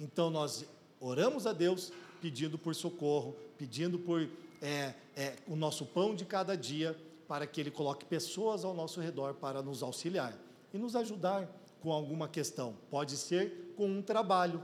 [0.00, 0.64] Então nós
[1.00, 4.28] oramos a Deus pedindo por socorro, pedindo por
[4.60, 9.00] é, é, o nosso pão de cada dia, para que Ele coloque pessoas ao nosso
[9.00, 10.36] redor para nos auxiliar
[10.72, 11.48] e nos ajudar
[11.80, 12.74] com alguma questão.
[12.90, 14.62] Pode ser com um trabalho,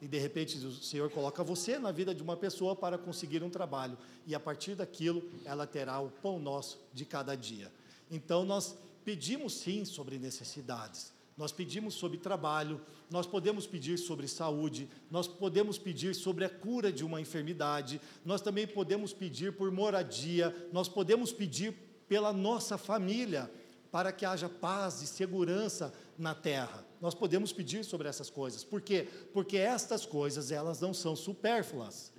[0.00, 3.50] e de repente o Senhor coloca você na vida de uma pessoa para conseguir um
[3.50, 7.72] trabalho, e a partir daquilo ela terá o pão nosso de cada dia.
[8.10, 12.80] Então nós pedimos sim sobre necessidades, nós pedimos sobre trabalho,
[13.10, 18.40] nós podemos pedir sobre saúde, nós podemos pedir sobre a cura de uma enfermidade, nós
[18.40, 21.74] também podemos pedir por moradia, nós podemos pedir
[22.08, 23.50] pela nossa família,
[23.90, 26.85] para que haja paz e segurança na terra.
[27.06, 28.64] Nós podemos pedir sobre essas coisas.
[28.64, 29.06] Por quê?
[29.32, 32.12] Porque estas coisas, elas não são supérfluas.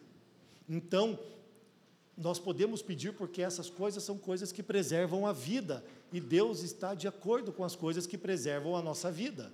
[0.69, 1.19] Então,
[2.15, 5.83] nós podemos pedir porque essas coisas são coisas que preservam a vida,
[6.13, 9.51] e Deus está de acordo com as coisas que preservam a nossa vida.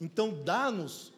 [0.00, 1.12] Então, dá-nos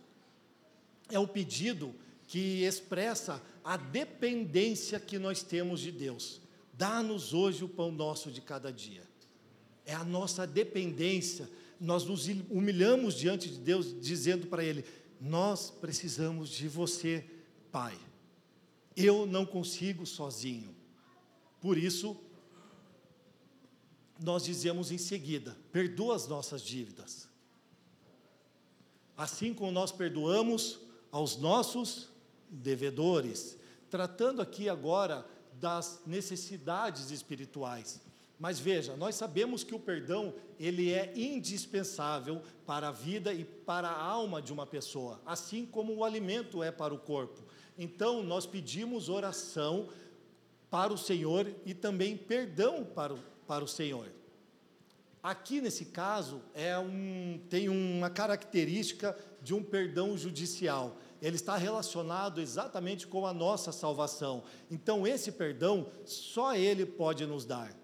[1.08, 1.94] é o pedido
[2.28, 6.42] que expressa a dependência que nós temos de Deus.
[6.74, 9.08] Dá-nos hoje o pão nosso de cada dia.
[9.86, 11.48] É a nossa dependência
[11.82, 14.84] nós nos humilhamos diante de Deus, dizendo para Ele:
[15.20, 17.24] Nós precisamos de você,
[17.72, 17.98] Pai.
[18.96, 20.76] Eu não consigo sozinho.
[21.60, 22.16] Por isso,
[24.22, 27.28] nós dizemos em seguida: perdoa as nossas dívidas.
[29.16, 30.78] Assim como nós perdoamos
[31.10, 32.08] aos nossos
[32.48, 33.58] devedores.
[33.90, 38.00] Tratando aqui agora das necessidades espirituais.
[38.42, 43.86] Mas veja, nós sabemos que o perdão, ele é indispensável para a vida e para
[43.86, 47.40] a alma de uma pessoa, assim como o alimento é para o corpo.
[47.78, 49.88] Então, nós pedimos oração
[50.68, 54.08] para o Senhor e também perdão para o, para o Senhor.
[55.22, 60.96] Aqui nesse caso é um, tem uma característica de um perdão judicial.
[61.20, 64.42] Ele está relacionado exatamente com a nossa salvação.
[64.68, 67.80] Então esse perdão só ele pode nos dar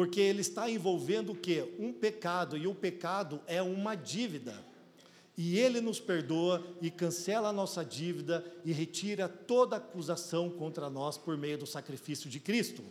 [0.00, 1.74] porque ele está envolvendo o quê?
[1.78, 4.54] Um pecado, e o pecado é uma dívida.
[5.36, 11.18] E ele nos perdoa e cancela a nossa dívida e retira toda acusação contra nós
[11.18, 12.82] por meio do sacrifício de Cristo.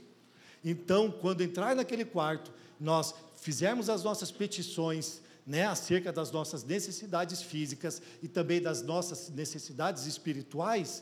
[0.64, 7.42] Então, quando entrar naquele quarto, nós fizermos as nossas petições, né, acerca das nossas necessidades
[7.42, 11.02] físicas e também das nossas necessidades espirituais,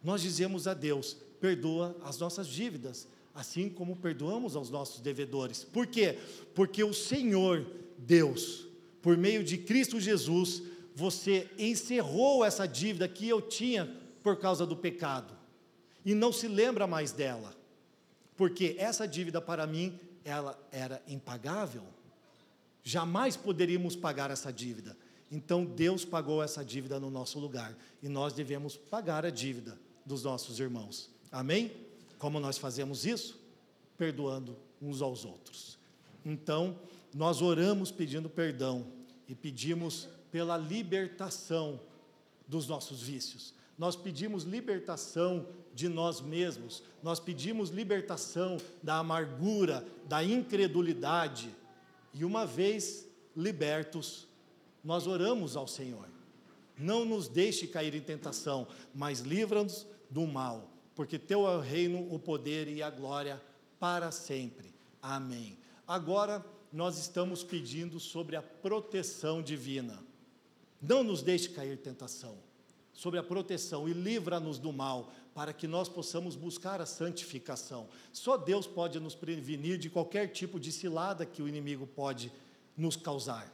[0.00, 3.08] nós dizemos a Deus: perdoa as nossas dívidas,
[3.40, 5.64] assim como perdoamos aos nossos devedores.
[5.64, 6.18] Por quê?
[6.54, 7.66] Porque o Senhor
[7.96, 8.66] Deus,
[9.00, 10.62] por meio de Cristo Jesus,
[10.94, 13.90] você encerrou essa dívida que eu tinha
[14.22, 15.34] por causa do pecado
[16.04, 17.56] e não se lembra mais dela.
[18.36, 21.84] Porque essa dívida para mim, ela era impagável.
[22.84, 24.94] Jamais poderíamos pagar essa dívida.
[25.30, 30.24] Então Deus pagou essa dívida no nosso lugar e nós devemos pagar a dívida dos
[30.24, 31.08] nossos irmãos.
[31.32, 31.88] Amém?
[32.20, 33.40] Como nós fazemos isso?
[33.96, 35.78] Perdoando uns aos outros.
[36.22, 36.78] Então,
[37.14, 38.86] nós oramos pedindo perdão
[39.26, 41.80] e pedimos pela libertação
[42.46, 43.54] dos nossos vícios.
[43.78, 51.48] Nós pedimos libertação de nós mesmos, nós pedimos libertação da amargura, da incredulidade.
[52.12, 54.28] E uma vez libertos,
[54.84, 56.06] nós oramos ao Senhor.
[56.76, 60.69] Não nos deixe cair em tentação, mas livra-nos do mal
[61.00, 63.40] porque teu é o reino, o poder e a glória
[63.78, 64.70] para sempre.
[65.00, 65.56] Amém.
[65.88, 69.98] Agora nós estamos pedindo sobre a proteção divina.
[70.78, 72.36] Não nos deixe cair tentação.
[72.92, 77.88] Sobre a proteção e livra-nos do mal, para que nós possamos buscar a santificação.
[78.12, 82.30] Só Deus pode nos prevenir de qualquer tipo de cilada que o inimigo pode
[82.76, 83.50] nos causar.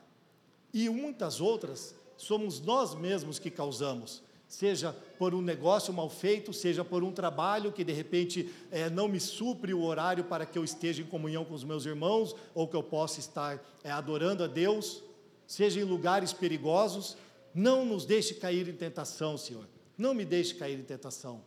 [0.74, 6.84] E muitas outras somos nós mesmos que causamos seja por um negócio mal feito, seja
[6.84, 10.64] por um trabalho que de repente é, não me supre o horário para que eu
[10.64, 14.46] esteja em comunhão com os meus irmãos, ou que eu possa estar é, adorando a
[14.46, 15.02] Deus,
[15.46, 17.16] seja em lugares perigosos,
[17.54, 19.66] não nos deixe cair em tentação, Senhor,
[19.96, 21.42] não me deixe cair em tentação.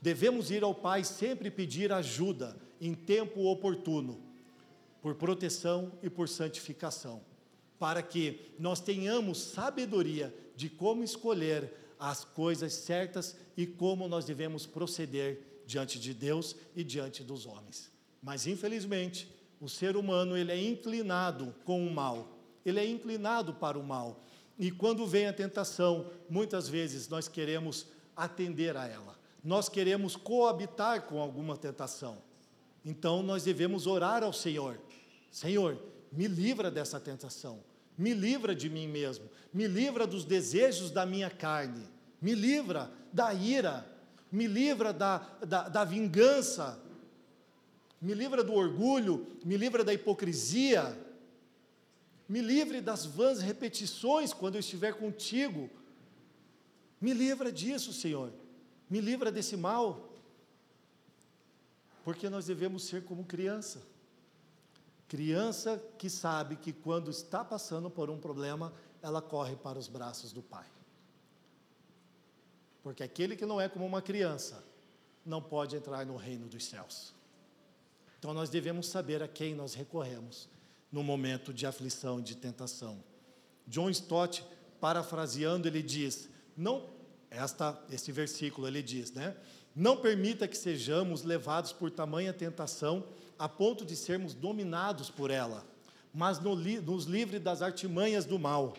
[0.00, 4.20] Devemos ir ao Pai sempre pedir ajuda em tempo oportuno,
[5.00, 7.22] por proteção e por santificação
[7.78, 14.66] para que nós tenhamos sabedoria de como escolher as coisas certas e como nós devemos
[14.66, 17.88] proceder diante de Deus e diante dos homens.
[18.20, 22.40] Mas infelizmente, o ser humano ele é inclinado com o mal.
[22.66, 24.24] Ele é inclinado para o mal.
[24.58, 27.86] E quando vem a tentação, muitas vezes nós queremos
[28.16, 29.16] atender a ela.
[29.44, 32.18] Nós queremos coabitar com alguma tentação.
[32.84, 34.76] Então nós devemos orar ao Senhor.
[35.30, 35.80] Senhor,
[36.10, 37.67] me livra dessa tentação
[37.98, 41.84] me livra de mim mesmo, me livra dos desejos da minha carne,
[42.22, 43.84] me livra da ira,
[44.30, 46.80] me livra da, da, da vingança,
[48.00, 50.96] me livra do orgulho, me livra da hipocrisia,
[52.28, 55.68] me livre das vãs repetições quando eu estiver contigo,
[57.00, 58.32] me livra disso, Senhor,
[58.88, 60.12] me livra desse mal,
[62.04, 63.82] porque nós devemos ser como criança.
[65.08, 70.32] Criança que sabe que quando está passando por um problema, ela corre para os braços
[70.32, 70.66] do pai.
[72.82, 74.62] Porque aquele que não é como uma criança
[75.24, 77.14] não pode entrar no reino dos céus.
[78.18, 80.48] Então nós devemos saber a quem nós recorremos
[80.90, 83.02] no momento de aflição, de tentação.
[83.66, 84.44] John Stott,
[84.80, 86.90] parafraseando, ele diz: não
[87.30, 89.36] esta esse versículo ele diz, né?
[89.74, 93.06] Não permita que sejamos levados por tamanha tentação
[93.38, 95.64] a ponto de sermos dominados por ela,
[96.12, 98.74] mas nos livre das artimanhas do mal.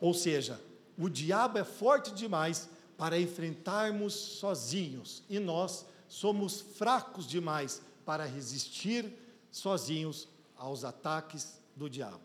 [0.00, 0.60] Ou seja,
[0.96, 9.12] o diabo é forte demais para enfrentarmos sozinhos e nós somos fracos demais para resistir
[9.50, 12.20] sozinhos aos ataques do diabo.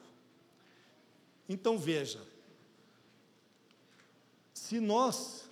[1.47, 2.21] Então veja,
[4.53, 5.43] se nós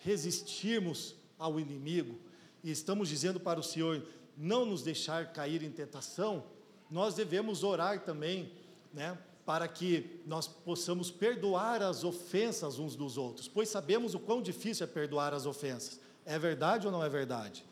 [0.00, 2.18] resistirmos ao inimigo
[2.62, 4.06] e estamos dizendo para o Senhor,
[4.36, 6.44] não nos deixar cair em tentação,
[6.90, 8.52] nós devemos orar também,
[8.92, 14.40] né, para que nós possamos perdoar as ofensas uns dos outros, pois sabemos o quão
[14.40, 16.00] difícil é perdoar as ofensas.
[16.24, 17.64] É verdade ou não é verdade?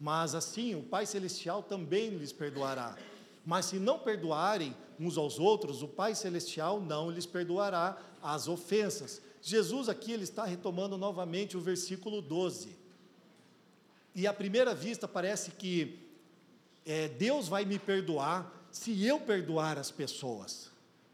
[0.00, 2.96] Mas assim, o Pai Celestial também lhes perdoará.
[3.44, 9.22] Mas se não perdoarem uns aos outros, o Pai Celestial não lhes perdoará as ofensas.
[9.40, 12.76] Jesus aqui ele está retomando novamente o versículo 12.
[14.14, 16.09] E à primeira vista parece que
[16.84, 20.70] é, Deus vai me perdoar se eu perdoar as pessoas.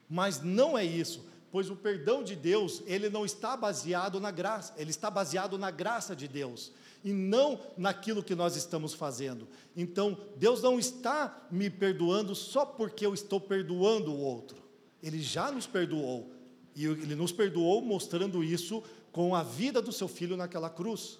[0.08, 4.74] Mas não é isso, pois o perdão de Deus, ele não está baseado na graça,
[4.76, 6.72] ele está baseado na graça de Deus
[7.06, 9.46] e não naquilo que nós estamos fazendo.
[9.76, 14.58] Então, Deus não está me perdoando só porque eu estou perdoando o outro.
[15.02, 16.32] Ele já nos perdoou.
[16.74, 21.18] E ele nos perdoou mostrando isso com a vida do seu filho naquela cruz.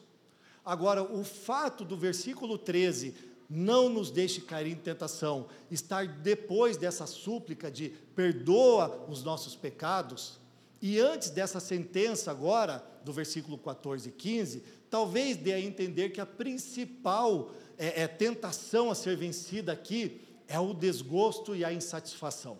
[0.65, 3.15] Agora, o fato do versículo 13
[3.49, 10.39] não nos deixe cair em tentação, estar depois dessa súplica de perdoa os nossos pecados,
[10.81, 16.21] e antes dessa sentença agora, do versículo 14 e 15, talvez dê a entender que
[16.21, 22.59] a principal é, é, tentação a ser vencida aqui é o desgosto e a insatisfação.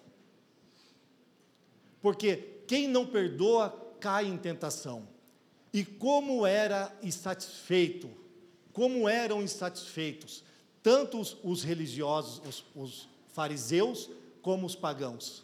[2.01, 3.71] Porque quem não perdoa
[4.01, 5.09] cai em tentação.
[5.73, 8.11] E como era insatisfeito,
[8.73, 10.43] como eram insatisfeitos
[10.87, 14.09] tanto os, os religiosos, os, os fariseus,
[14.41, 15.43] como os pagãos.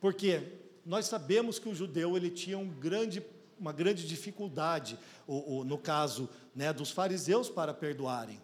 [0.00, 0.40] Porque
[0.86, 3.22] nós sabemos que o judeu ele tinha um grande,
[3.58, 8.40] uma grande dificuldade, no caso né, dos fariseus, para perdoarem.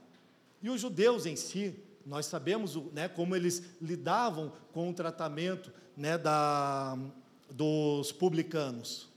[0.62, 1.74] E os judeus em si,
[2.04, 6.98] nós sabemos né, como eles lidavam com o tratamento né, da,
[7.50, 9.08] dos publicanos.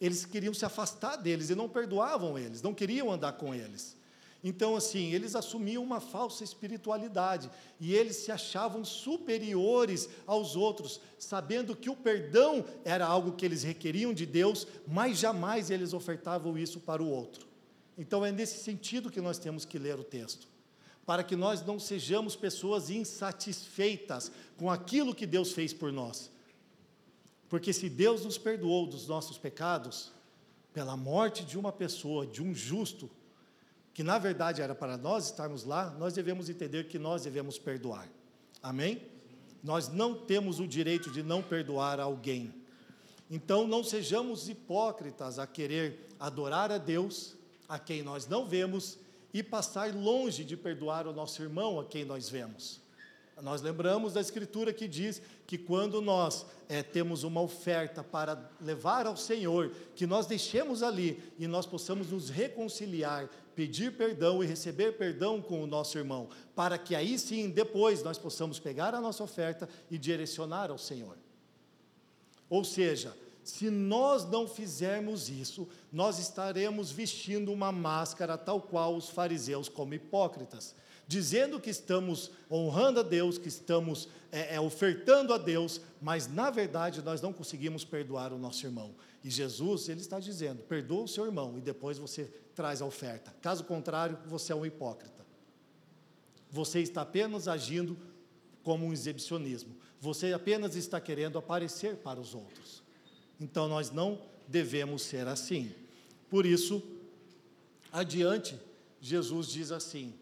[0.00, 3.98] Eles queriam se afastar deles e não perdoavam eles, não queriam andar com eles.
[4.42, 11.74] Então, assim, eles assumiam uma falsa espiritualidade e eles se achavam superiores aos outros, sabendo
[11.74, 16.78] que o perdão era algo que eles requeriam de Deus, mas jamais eles ofertavam isso
[16.78, 17.48] para o outro.
[17.96, 20.46] Então, é nesse sentido que nós temos que ler o texto,
[21.04, 26.30] para que nós não sejamos pessoas insatisfeitas com aquilo que Deus fez por nós.
[27.48, 30.12] Porque se Deus nos perdoou dos nossos pecados,
[30.72, 33.10] pela morte de uma pessoa, de um justo,
[33.94, 38.08] que na verdade era para nós estarmos lá, nós devemos entender que nós devemos perdoar.
[38.62, 39.02] Amém?
[39.62, 42.54] Nós não temos o direito de não perdoar alguém.
[43.30, 47.34] Então não sejamos hipócritas a querer adorar a Deus,
[47.68, 48.98] a quem nós não vemos,
[49.32, 52.80] e passar longe de perdoar o nosso irmão a quem nós vemos.
[53.40, 59.06] Nós lembramos da Escritura que diz que quando nós é, temos uma oferta para levar
[59.06, 64.92] ao Senhor, que nós deixemos ali e nós possamos nos reconciliar, pedir perdão e receber
[64.98, 69.22] perdão com o nosso irmão, para que aí sim, depois, nós possamos pegar a nossa
[69.22, 71.16] oferta e direcionar ao Senhor.
[72.50, 79.08] Ou seja, se nós não fizermos isso, nós estaremos vestindo uma máscara tal qual os
[79.08, 80.74] fariseus como hipócritas
[81.08, 86.50] dizendo que estamos honrando a Deus, que estamos é, é, ofertando a Deus, mas na
[86.50, 88.94] verdade nós não conseguimos perdoar o nosso irmão.
[89.24, 93.34] E Jesus, ele está dizendo: perdoa o seu irmão e depois você traz a oferta.
[93.40, 95.26] Caso contrário, você é um hipócrita.
[96.50, 97.96] Você está apenas agindo
[98.62, 99.74] como um exibicionismo.
[100.00, 102.82] Você apenas está querendo aparecer para os outros.
[103.40, 105.74] Então nós não devemos ser assim.
[106.28, 106.82] Por isso,
[107.90, 108.60] adiante,
[109.00, 110.12] Jesus diz assim: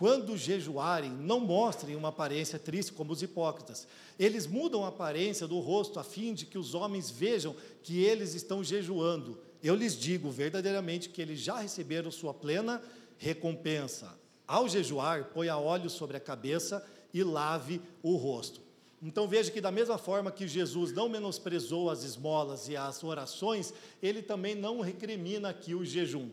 [0.00, 3.86] quando jejuarem, não mostrem uma aparência triste como os hipócritas.
[4.18, 8.32] Eles mudam a aparência do rosto a fim de que os homens vejam que eles
[8.32, 9.38] estão jejuando.
[9.62, 12.82] Eu lhes digo verdadeiramente que eles já receberam sua plena
[13.18, 14.18] recompensa.
[14.48, 16.82] Ao jejuar, ponha óleo sobre a cabeça
[17.12, 18.62] e lave o rosto.
[19.02, 23.74] Então veja que da mesma forma que Jesus não menosprezou as esmolas e as orações,
[24.02, 26.30] ele também não recrimina aqui o jejum.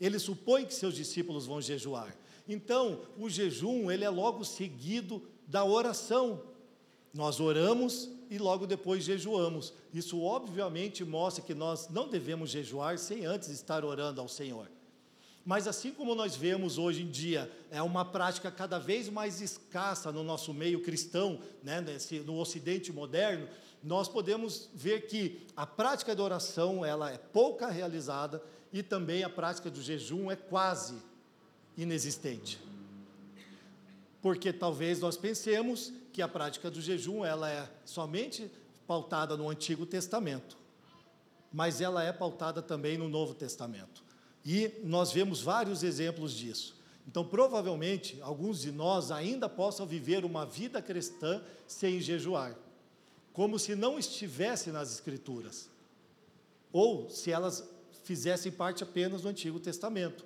[0.00, 2.16] Ele supõe que seus discípulos vão jejuar.
[2.48, 6.42] Então, o jejum, ele é logo seguido da oração.
[7.14, 9.72] Nós oramos e logo depois jejuamos.
[9.92, 14.68] Isso obviamente mostra que nós não devemos jejuar sem antes estar orando ao Senhor.
[15.44, 20.12] Mas assim como nós vemos hoje em dia, é uma prática cada vez mais escassa
[20.12, 23.48] no nosso meio cristão, né, nesse, no Ocidente moderno,
[23.82, 28.40] nós podemos ver que a prática da oração ela é pouca realizada
[28.72, 30.94] e também a prática do jejum é quase
[31.76, 32.58] inexistente.
[34.20, 38.50] Porque talvez nós pensemos que a prática do jejum ela é somente
[38.86, 40.56] pautada no Antigo Testamento,
[41.52, 44.02] mas ela é pautada também no Novo Testamento.
[44.44, 46.76] E nós vemos vários exemplos disso.
[47.06, 52.56] Então, provavelmente, alguns de nós ainda possam viver uma vida cristã sem jejuar,
[53.32, 55.68] como se não estivesse nas Escrituras,
[56.72, 57.68] ou se elas
[58.04, 60.24] fizessem parte apenas do Antigo Testamento.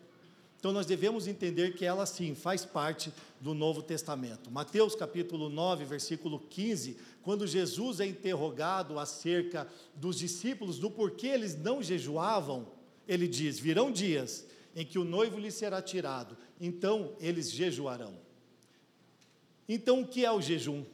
[0.66, 4.50] Então nós devemos entender que ela sim faz parte do Novo Testamento.
[4.50, 11.56] Mateus capítulo 9, versículo 15, quando Jesus é interrogado acerca dos discípulos do porquê eles
[11.56, 12.66] não jejuavam,
[13.06, 14.44] ele diz: "Virão dias
[14.74, 18.18] em que o noivo lhe será tirado, então eles jejuarão".
[19.68, 20.84] Então o que é o jejum?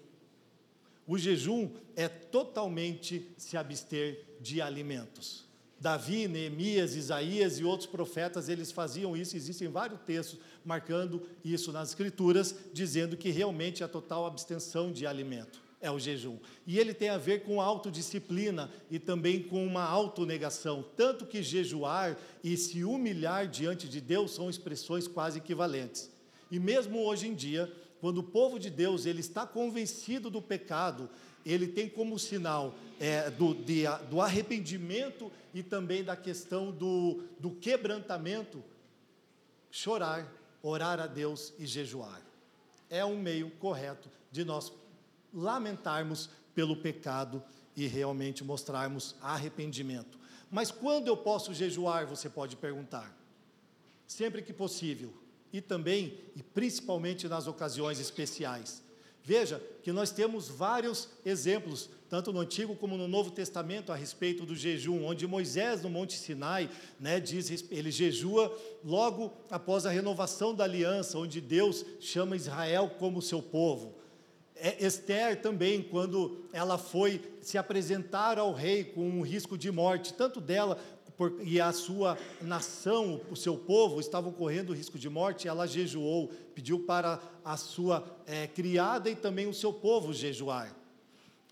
[1.07, 5.51] O jejum é totalmente se abster de alimentos.
[5.83, 11.89] Davi, Neemias, Isaías e outros profetas, eles faziam isso, existem vários textos marcando isso nas
[11.89, 16.39] escrituras, dizendo que realmente a total abstenção de alimento é o jejum.
[16.65, 22.17] E ele tem a ver com autodisciplina e também com uma autonegação, tanto que jejuar
[22.45, 26.09] e se humilhar diante de Deus são expressões quase equivalentes.
[26.49, 27.69] E mesmo hoje em dia,
[28.01, 31.11] quando o povo de Deus ele está convencido do pecado,
[31.45, 37.51] ele tem como sinal é, do, de, do arrependimento e também da questão do, do
[37.51, 38.63] quebrantamento,
[39.71, 40.33] chorar,
[40.63, 42.21] orar a Deus e jejuar.
[42.89, 44.73] É um meio correto de nós
[45.33, 47.43] lamentarmos pelo pecado
[47.75, 50.19] e realmente mostrarmos arrependimento.
[50.51, 53.17] Mas quando eu posso jejuar, você pode perguntar?
[54.07, 55.13] Sempre que possível.
[55.51, 58.83] E também, e principalmente nas ocasiões especiais.
[59.25, 64.45] Veja que nós temos vários exemplos, tanto no Antigo como no Novo Testamento, a respeito
[64.45, 66.69] do jejum, onde Moisés, no Monte Sinai,
[66.99, 73.23] né, diz, ele jejua logo após a renovação da aliança, onde Deus chama Israel como
[73.23, 73.95] seu povo.
[74.57, 80.15] É, Esther também, quando ela foi se apresentar ao rei com um risco de morte,
[80.15, 80.79] tanto dela
[81.23, 86.33] por, e a sua nação, o seu povo, estavam correndo risco de morte, ela jejuou,
[86.53, 90.75] pediu para a sua é, criada e também o seu povo jejuar.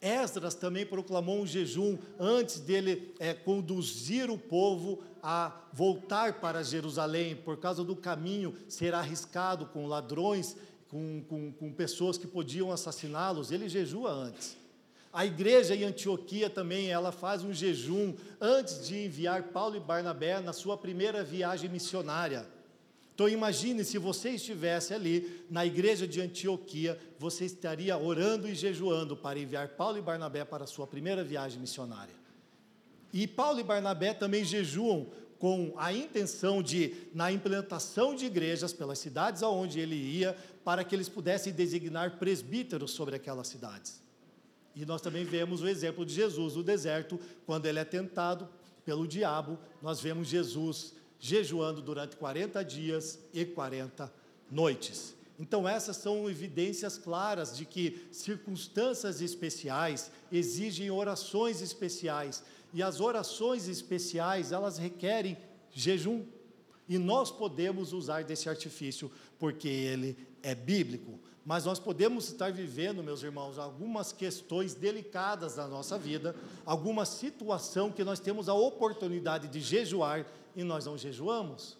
[0.03, 7.37] Esdras também proclamou um jejum antes dele é, conduzir o povo a voltar para Jerusalém,
[7.37, 10.57] por causa do caminho ser arriscado com ladrões
[10.89, 14.57] com, com, com pessoas que podiam assassiná-los, ele jejua antes.
[15.13, 20.41] A igreja em Antioquia também, ela faz um jejum antes de enviar Paulo e Barnabé
[20.41, 22.47] na sua primeira viagem missionária.
[23.13, 29.17] Então imagine se você estivesse ali na igreja de Antioquia, você estaria orando e jejuando
[29.17, 32.15] para enviar Paulo e Barnabé para a sua primeira viagem missionária.
[33.13, 35.09] E Paulo e Barnabé também jejuam
[35.41, 40.95] com a intenção de, na implantação de igrejas pelas cidades aonde ele ia, para que
[40.95, 44.01] eles pudessem designar presbíteros sobre aquelas cidades.
[44.75, 48.49] E nós também vemos o exemplo de Jesus no deserto, quando ele é tentado
[48.85, 54.13] pelo diabo, nós vemos Jesus jejuando durante 40 dias e 40
[54.51, 55.15] noites.
[55.39, 62.43] Então, essas são evidências claras de que circunstâncias especiais exigem orações especiais,
[62.73, 65.37] e as orações especiais, elas requerem
[65.73, 66.25] jejum.
[66.89, 71.19] E nós podemos usar desse artifício, porque ele é bíblico
[71.51, 76.33] mas nós podemos estar vivendo, meus irmãos, algumas questões delicadas da nossa vida,
[76.65, 80.25] alguma situação que nós temos a oportunidade de jejuar
[80.55, 81.77] e nós não jejuamos.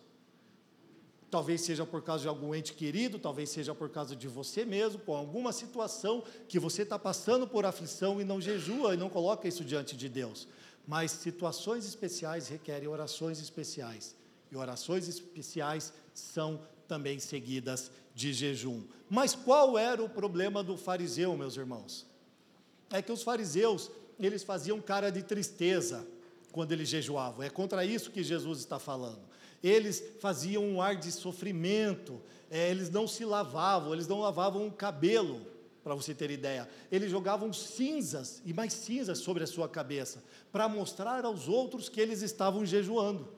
[1.31, 4.99] Talvez seja por causa de algum ente querido, talvez seja por causa de você mesmo,
[5.03, 9.47] com alguma situação que você está passando por aflição e não jejua e não coloca
[9.47, 10.49] isso diante de Deus.
[10.85, 14.17] Mas situações especiais requerem orações especiais.
[14.51, 16.61] E orações especiais são
[16.91, 18.83] também seguidas de jejum.
[19.09, 22.05] Mas qual era o problema do fariseu, meus irmãos?
[22.91, 23.89] É que os fariseus,
[24.19, 26.05] eles faziam cara de tristeza
[26.51, 27.45] quando eles jejuavam.
[27.45, 29.21] É contra isso que Jesus está falando.
[29.63, 32.21] Eles faziam um ar de sofrimento,
[32.51, 35.47] é, eles não se lavavam, eles não lavavam o cabelo,
[35.85, 36.69] para você ter ideia.
[36.91, 42.01] Eles jogavam cinzas e mais cinzas sobre a sua cabeça, para mostrar aos outros que
[42.01, 43.29] eles estavam jejuando,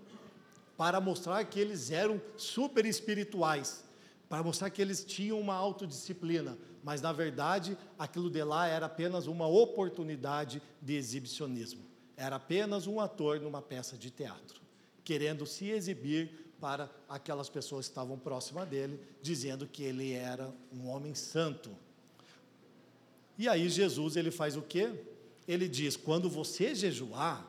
[0.77, 3.85] para mostrar que eles eram super espirituais
[4.33, 9.27] para mostrar que eles tinham uma autodisciplina, mas na verdade aquilo de lá era apenas
[9.27, 11.83] uma oportunidade de exibicionismo.
[12.17, 14.63] Era apenas um ator numa peça de teatro,
[15.05, 20.89] querendo se exibir para aquelas pessoas que estavam próximas dele, dizendo que ele era um
[20.89, 21.69] homem santo.
[23.37, 24.95] E aí Jesus ele faz o quê?
[25.47, 27.47] Ele diz: quando você jejuar,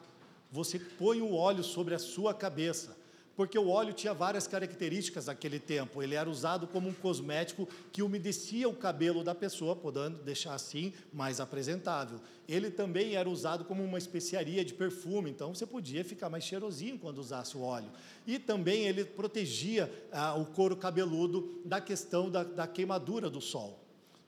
[0.52, 3.02] você põe o óleo sobre a sua cabeça
[3.36, 6.02] porque o óleo tinha várias características naquele tempo.
[6.02, 10.94] Ele era usado como um cosmético que umedecia o cabelo da pessoa, podendo deixar assim
[11.12, 12.20] mais apresentável.
[12.48, 17.00] Ele também era usado como uma especiaria de perfume, então você podia ficar mais cheirosinho
[17.00, 17.90] quando usasse o óleo.
[18.28, 23.83] E também ele protegia ah, o couro cabeludo da questão da, da queimadura do sol.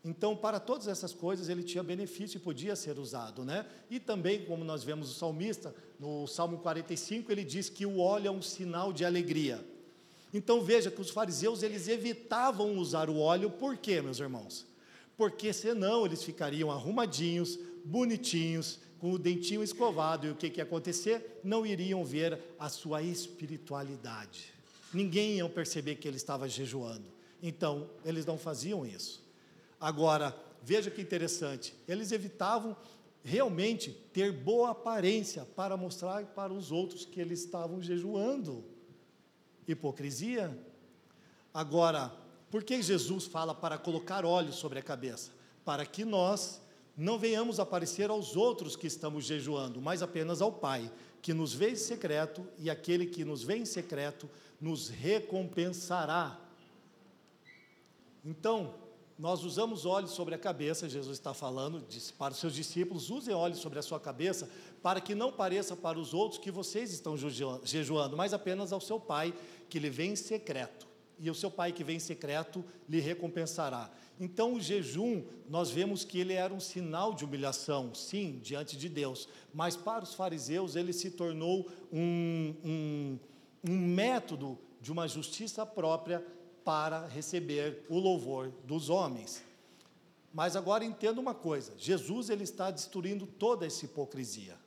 [0.07, 3.65] Então, para todas essas coisas, ele tinha benefício e podia ser usado, né?
[3.89, 8.27] E também, como nós vemos o salmista, no Salmo 45, ele diz que o óleo
[8.27, 9.65] é um sinal de alegria.
[10.31, 14.67] Então, veja que os fariseus, eles evitavam usar o óleo, por quê, meus irmãos?
[15.17, 20.65] Porque senão eles ficariam arrumadinhos, bonitinhos, com o dentinho escovado, e o que, que ia
[20.65, 21.39] acontecer?
[21.43, 24.53] Não iriam ver a sua espiritualidade.
[24.93, 27.07] Ninguém ia perceber que ele estava jejuando.
[27.41, 29.24] Então, eles não faziam isso.
[29.85, 32.75] Agora, veja que interessante, eles evitavam
[33.23, 38.65] realmente ter boa aparência para mostrar para os outros que eles estavam jejuando.
[39.67, 40.57] Hipocrisia.
[41.53, 42.11] Agora,
[42.49, 45.29] por que Jesus fala para colocar óleo sobre a cabeça?
[45.63, 46.59] Para que nós
[46.97, 51.69] não venhamos aparecer aos outros que estamos jejuando, mas apenas ao Pai, que nos vê
[51.69, 54.27] em secreto, e aquele que nos vê em secreto
[54.59, 56.39] nos recompensará.
[58.25, 58.83] Então,
[59.17, 63.33] nós usamos óleo sobre a cabeça, Jesus está falando disse, para os seus discípulos: usem
[63.33, 64.49] óleo sobre a sua cabeça,
[64.83, 67.15] para que não pareça para os outros que vocês estão
[67.63, 69.33] jejuando, mas apenas ao seu Pai,
[69.69, 70.85] que lhe vem em secreto.
[71.17, 73.89] E o seu Pai que vem em secreto lhe recompensará.
[74.19, 78.89] Então, o jejum, nós vemos que ele era um sinal de humilhação, sim, diante de
[78.89, 83.19] Deus, mas para os fariseus ele se tornou um, um,
[83.63, 86.25] um método de uma justiça própria
[86.65, 89.41] para receber o louvor dos homens.
[90.33, 94.57] Mas agora entenda uma coisa: Jesus ele está destruindo toda essa hipocrisia.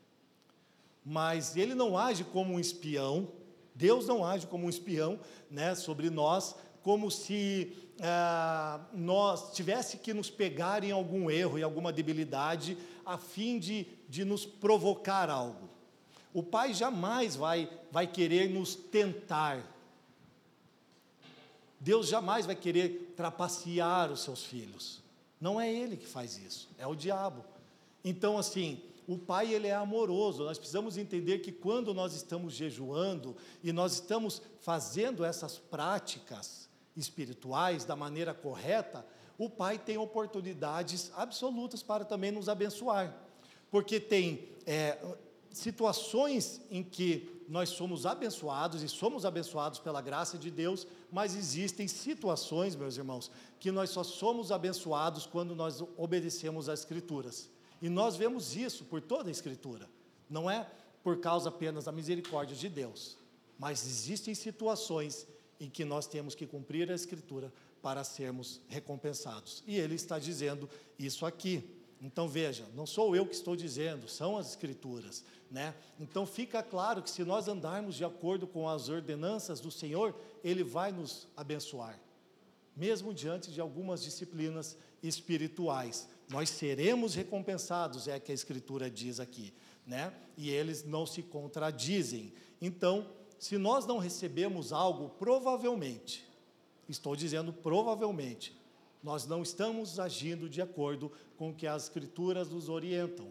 [1.04, 3.28] Mas ele não age como um espião,
[3.74, 5.18] Deus não age como um espião
[5.50, 11.62] né, sobre nós, como se ah, nós tivesse que nos pegar em algum erro, em
[11.62, 15.68] alguma debilidade, a fim de, de nos provocar algo.
[16.32, 19.64] O Pai jamais vai, vai querer nos tentar,
[21.80, 25.02] Deus jamais vai querer trapacear os seus filhos.
[25.40, 27.44] Não é ele que faz isso, é o diabo.
[28.04, 30.44] Então, assim, o pai ele é amoroso.
[30.44, 37.84] Nós precisamos entender que quando nós estamos jejuando e nós estamos fazendo essas práticas espirituais
[37.84, 39.06] da maneira correta,
[39.38, 43.14] o Pai tem oportunidades absolutas para também nos abençoar.
[43.70, 44.98] Porque tem é,
[45.50, 51.88] situações em que nós somos abençoados e somos abençoados pela graça de Deus, mas existem
[51.88, 57.50] situações, meus irmãos, que nós só somos abençoados quando nós obedecemos às Escrituras.
[57.80, 59.88] E nós vemos isso por toda a Escritura.
[60.28, 60.68] Não é
[61.02, 63.16] por causa apenas da misericórdia de Deus,
[63.58, 65.26] mas existem situações
[65.58, 69.62] em que nós temos que cumprir a Escritura para sermos recompensados.
[69.66, 70.68] E ele está dizendo
[70.98, 71.77] isso aqui.
[72.00, 75.74] Então veja, não sou eu que estou dizendo, são as escrituras, né?
[75.98, 80.62] Então fica claro que se nós andarmos de acordo com as ordenanças do Senhor, ele
[80.62, 81.98] vai nos abençoar.
[82.76, 89.52] Mesmo diante de algumas disciplinas espirituais, nós seremos recompensados, é que a escritura diz aqui,
[89.84, 90.12] né?
[90.36, 92.32] E eles não se contradizem.
[92.60, 96.24] Então, se nós não recebemos algo, provavelmente,
[96.88, 98.57] estou dizendo provavelmente,
[99.02, 103.28] nós não estamos agindo de acordo com o que as Escrituras nos orientam.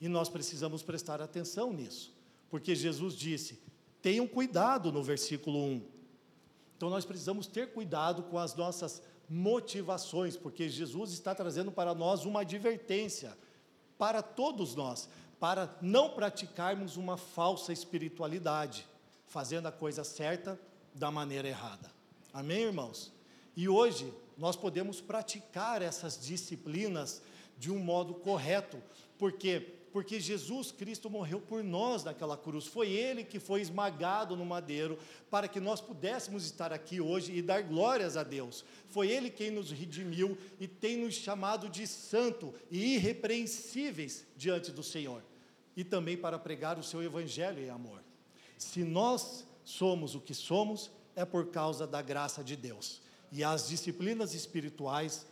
[0.00, 2.12] E nós precisamos prestar atenção nisso,
[2.50, 3.58] porque Jesus disse:
[4.02, 5.82] tenham cuidado no versículo 1.
[6.76, 12.24] Então nós precisamos ter cuidado com as nossas motivações, porque Jesus está trazendo para nós
[12.24, 13.36] uma advertência,
[13.96, 15.08] para todos nós,
[15.40, 18.86] para não praticarmos uma falsa espiritualidade,
[19.26, 20.60] fazendo a coisa certa
[20.94, 21.90] da maneira errada.
[22.32, 23.12] Amém, irmãos?
[23.56, 27.22] E hoje nós podemos praticar essas disciplinas
[27.58, 28.82] de um modo correto,
[29.18, 32.66] porque porque Jesus Cristo morreu por nós naquela cruz.
[32.66, 34.98] Foi ele que foi esmagado no madeiro
[35.30, 38.64] para que nós pudéssemos estar aqui hoje e dar glórias a Deus.
[38.88, 44.82] Foi ele quem nos redimiu e tem nos chamado de santo e irrepreensíveis diante do
[44.82, 45.22] Senhor.
[45.76, 48.02] E também para pregar o seu evangelho em amor.
[48.58, 53.68] Se nós somos o que somos, é por causa da graça de Deus e as
[53.68, 55.26] disciplinas espirituais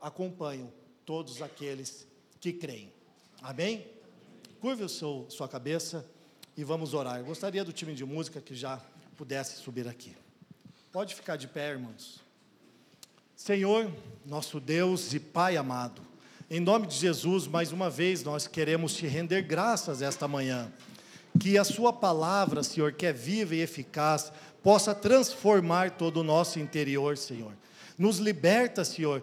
[0.00, 0.72] acompanham
[1.04, 2.06] todos aqueles
[2.40, 2.92] que creem.
[3.42, 3.86] Amém?
[4.60, 6.04] Curve o seu, sua cabeça
[6.56, 7.18] e vamos orar.
[7.18, 8.80] Eu gostaria do time de música que já
[9.16, 10.16] pudesse subir aqui.
[10.92, 12.20] Pode ficar de pé, irmãos.
[13.36, 13.92] Senhor,
[14.24, 16.02] nosso Deus e Pai amado,
[16.48, 20.72] em nome de Jesus, mais uma vez nós queremos te render graças esta manhã.
[21.40, 24.32] Que a Sua palavra, Senhor, que é viva e eficaz,
[24.62, 27.52] possa transformar todo o nosso interior, Senhor.
[27.98, 29.22] Nos liberta, Senhor,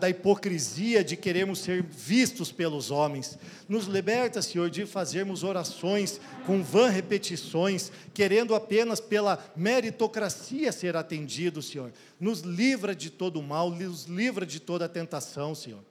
[0.00, 3.38] da hipocrisia de queremos ser vistos pelos homens.
[3.68, 11.62] Nos liberta, Senhor, de fazermos orações com vã repetições, querendo apenas pela meritocracia ser atendido,
[11.62, 11.92] Senhor.
[12.18, 15.89] Nos livra de todo o mal, nos livra de toda a tentação, Senhor.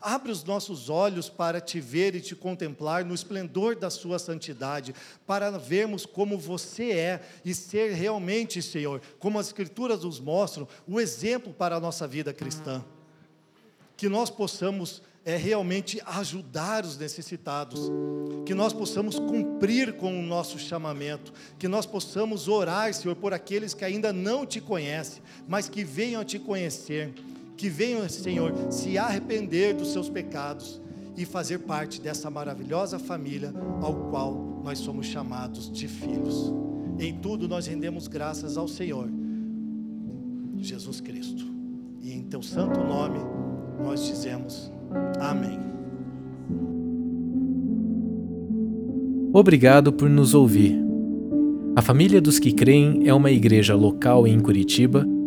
[0.00, 4.94] Abre os nossos olhos para te ver e te contemplar no esplendor da Sua santidade,
[5.26, 11.00] para vermos como você é e ser realmente, Senhor, como as Escrituras nos mostram, o
[11.00, 12.82] exemplo para a nossa vida cristã.
[13.96, 17.90] Que nós possamos é realmente ajudar os necessitados,
[18.46, 23.74] que nós possamos cumprir com o nosso chamamento, que nós possamos orar, Senhor, por aqueles
[23.74, 27.12] que ainda não te conhecem, mas que venham a te conhecer
[27.60, 30.80] que venham, Senhor, se arrepender dos seus pecados
[31.14, 33.52] e fazer parte dessa maravilhosa família
[33.82, 36.50] ao qual nós somos chamados de filhos.
[36.98, 39.10] Em tudo nós rendemos graças ao Senhor,
[40.56, 41.44] Jesus Cristo.
[42.00, 43.18] E em teu santo nome
[43.84, 44.72] nós dizemos
[45.20, 45.60] amém.
[49.34, 50.82] Obrigado por nos ouvir.
[51.76, 55.06] A Família dos que Creem é uma igreja local em Curitiba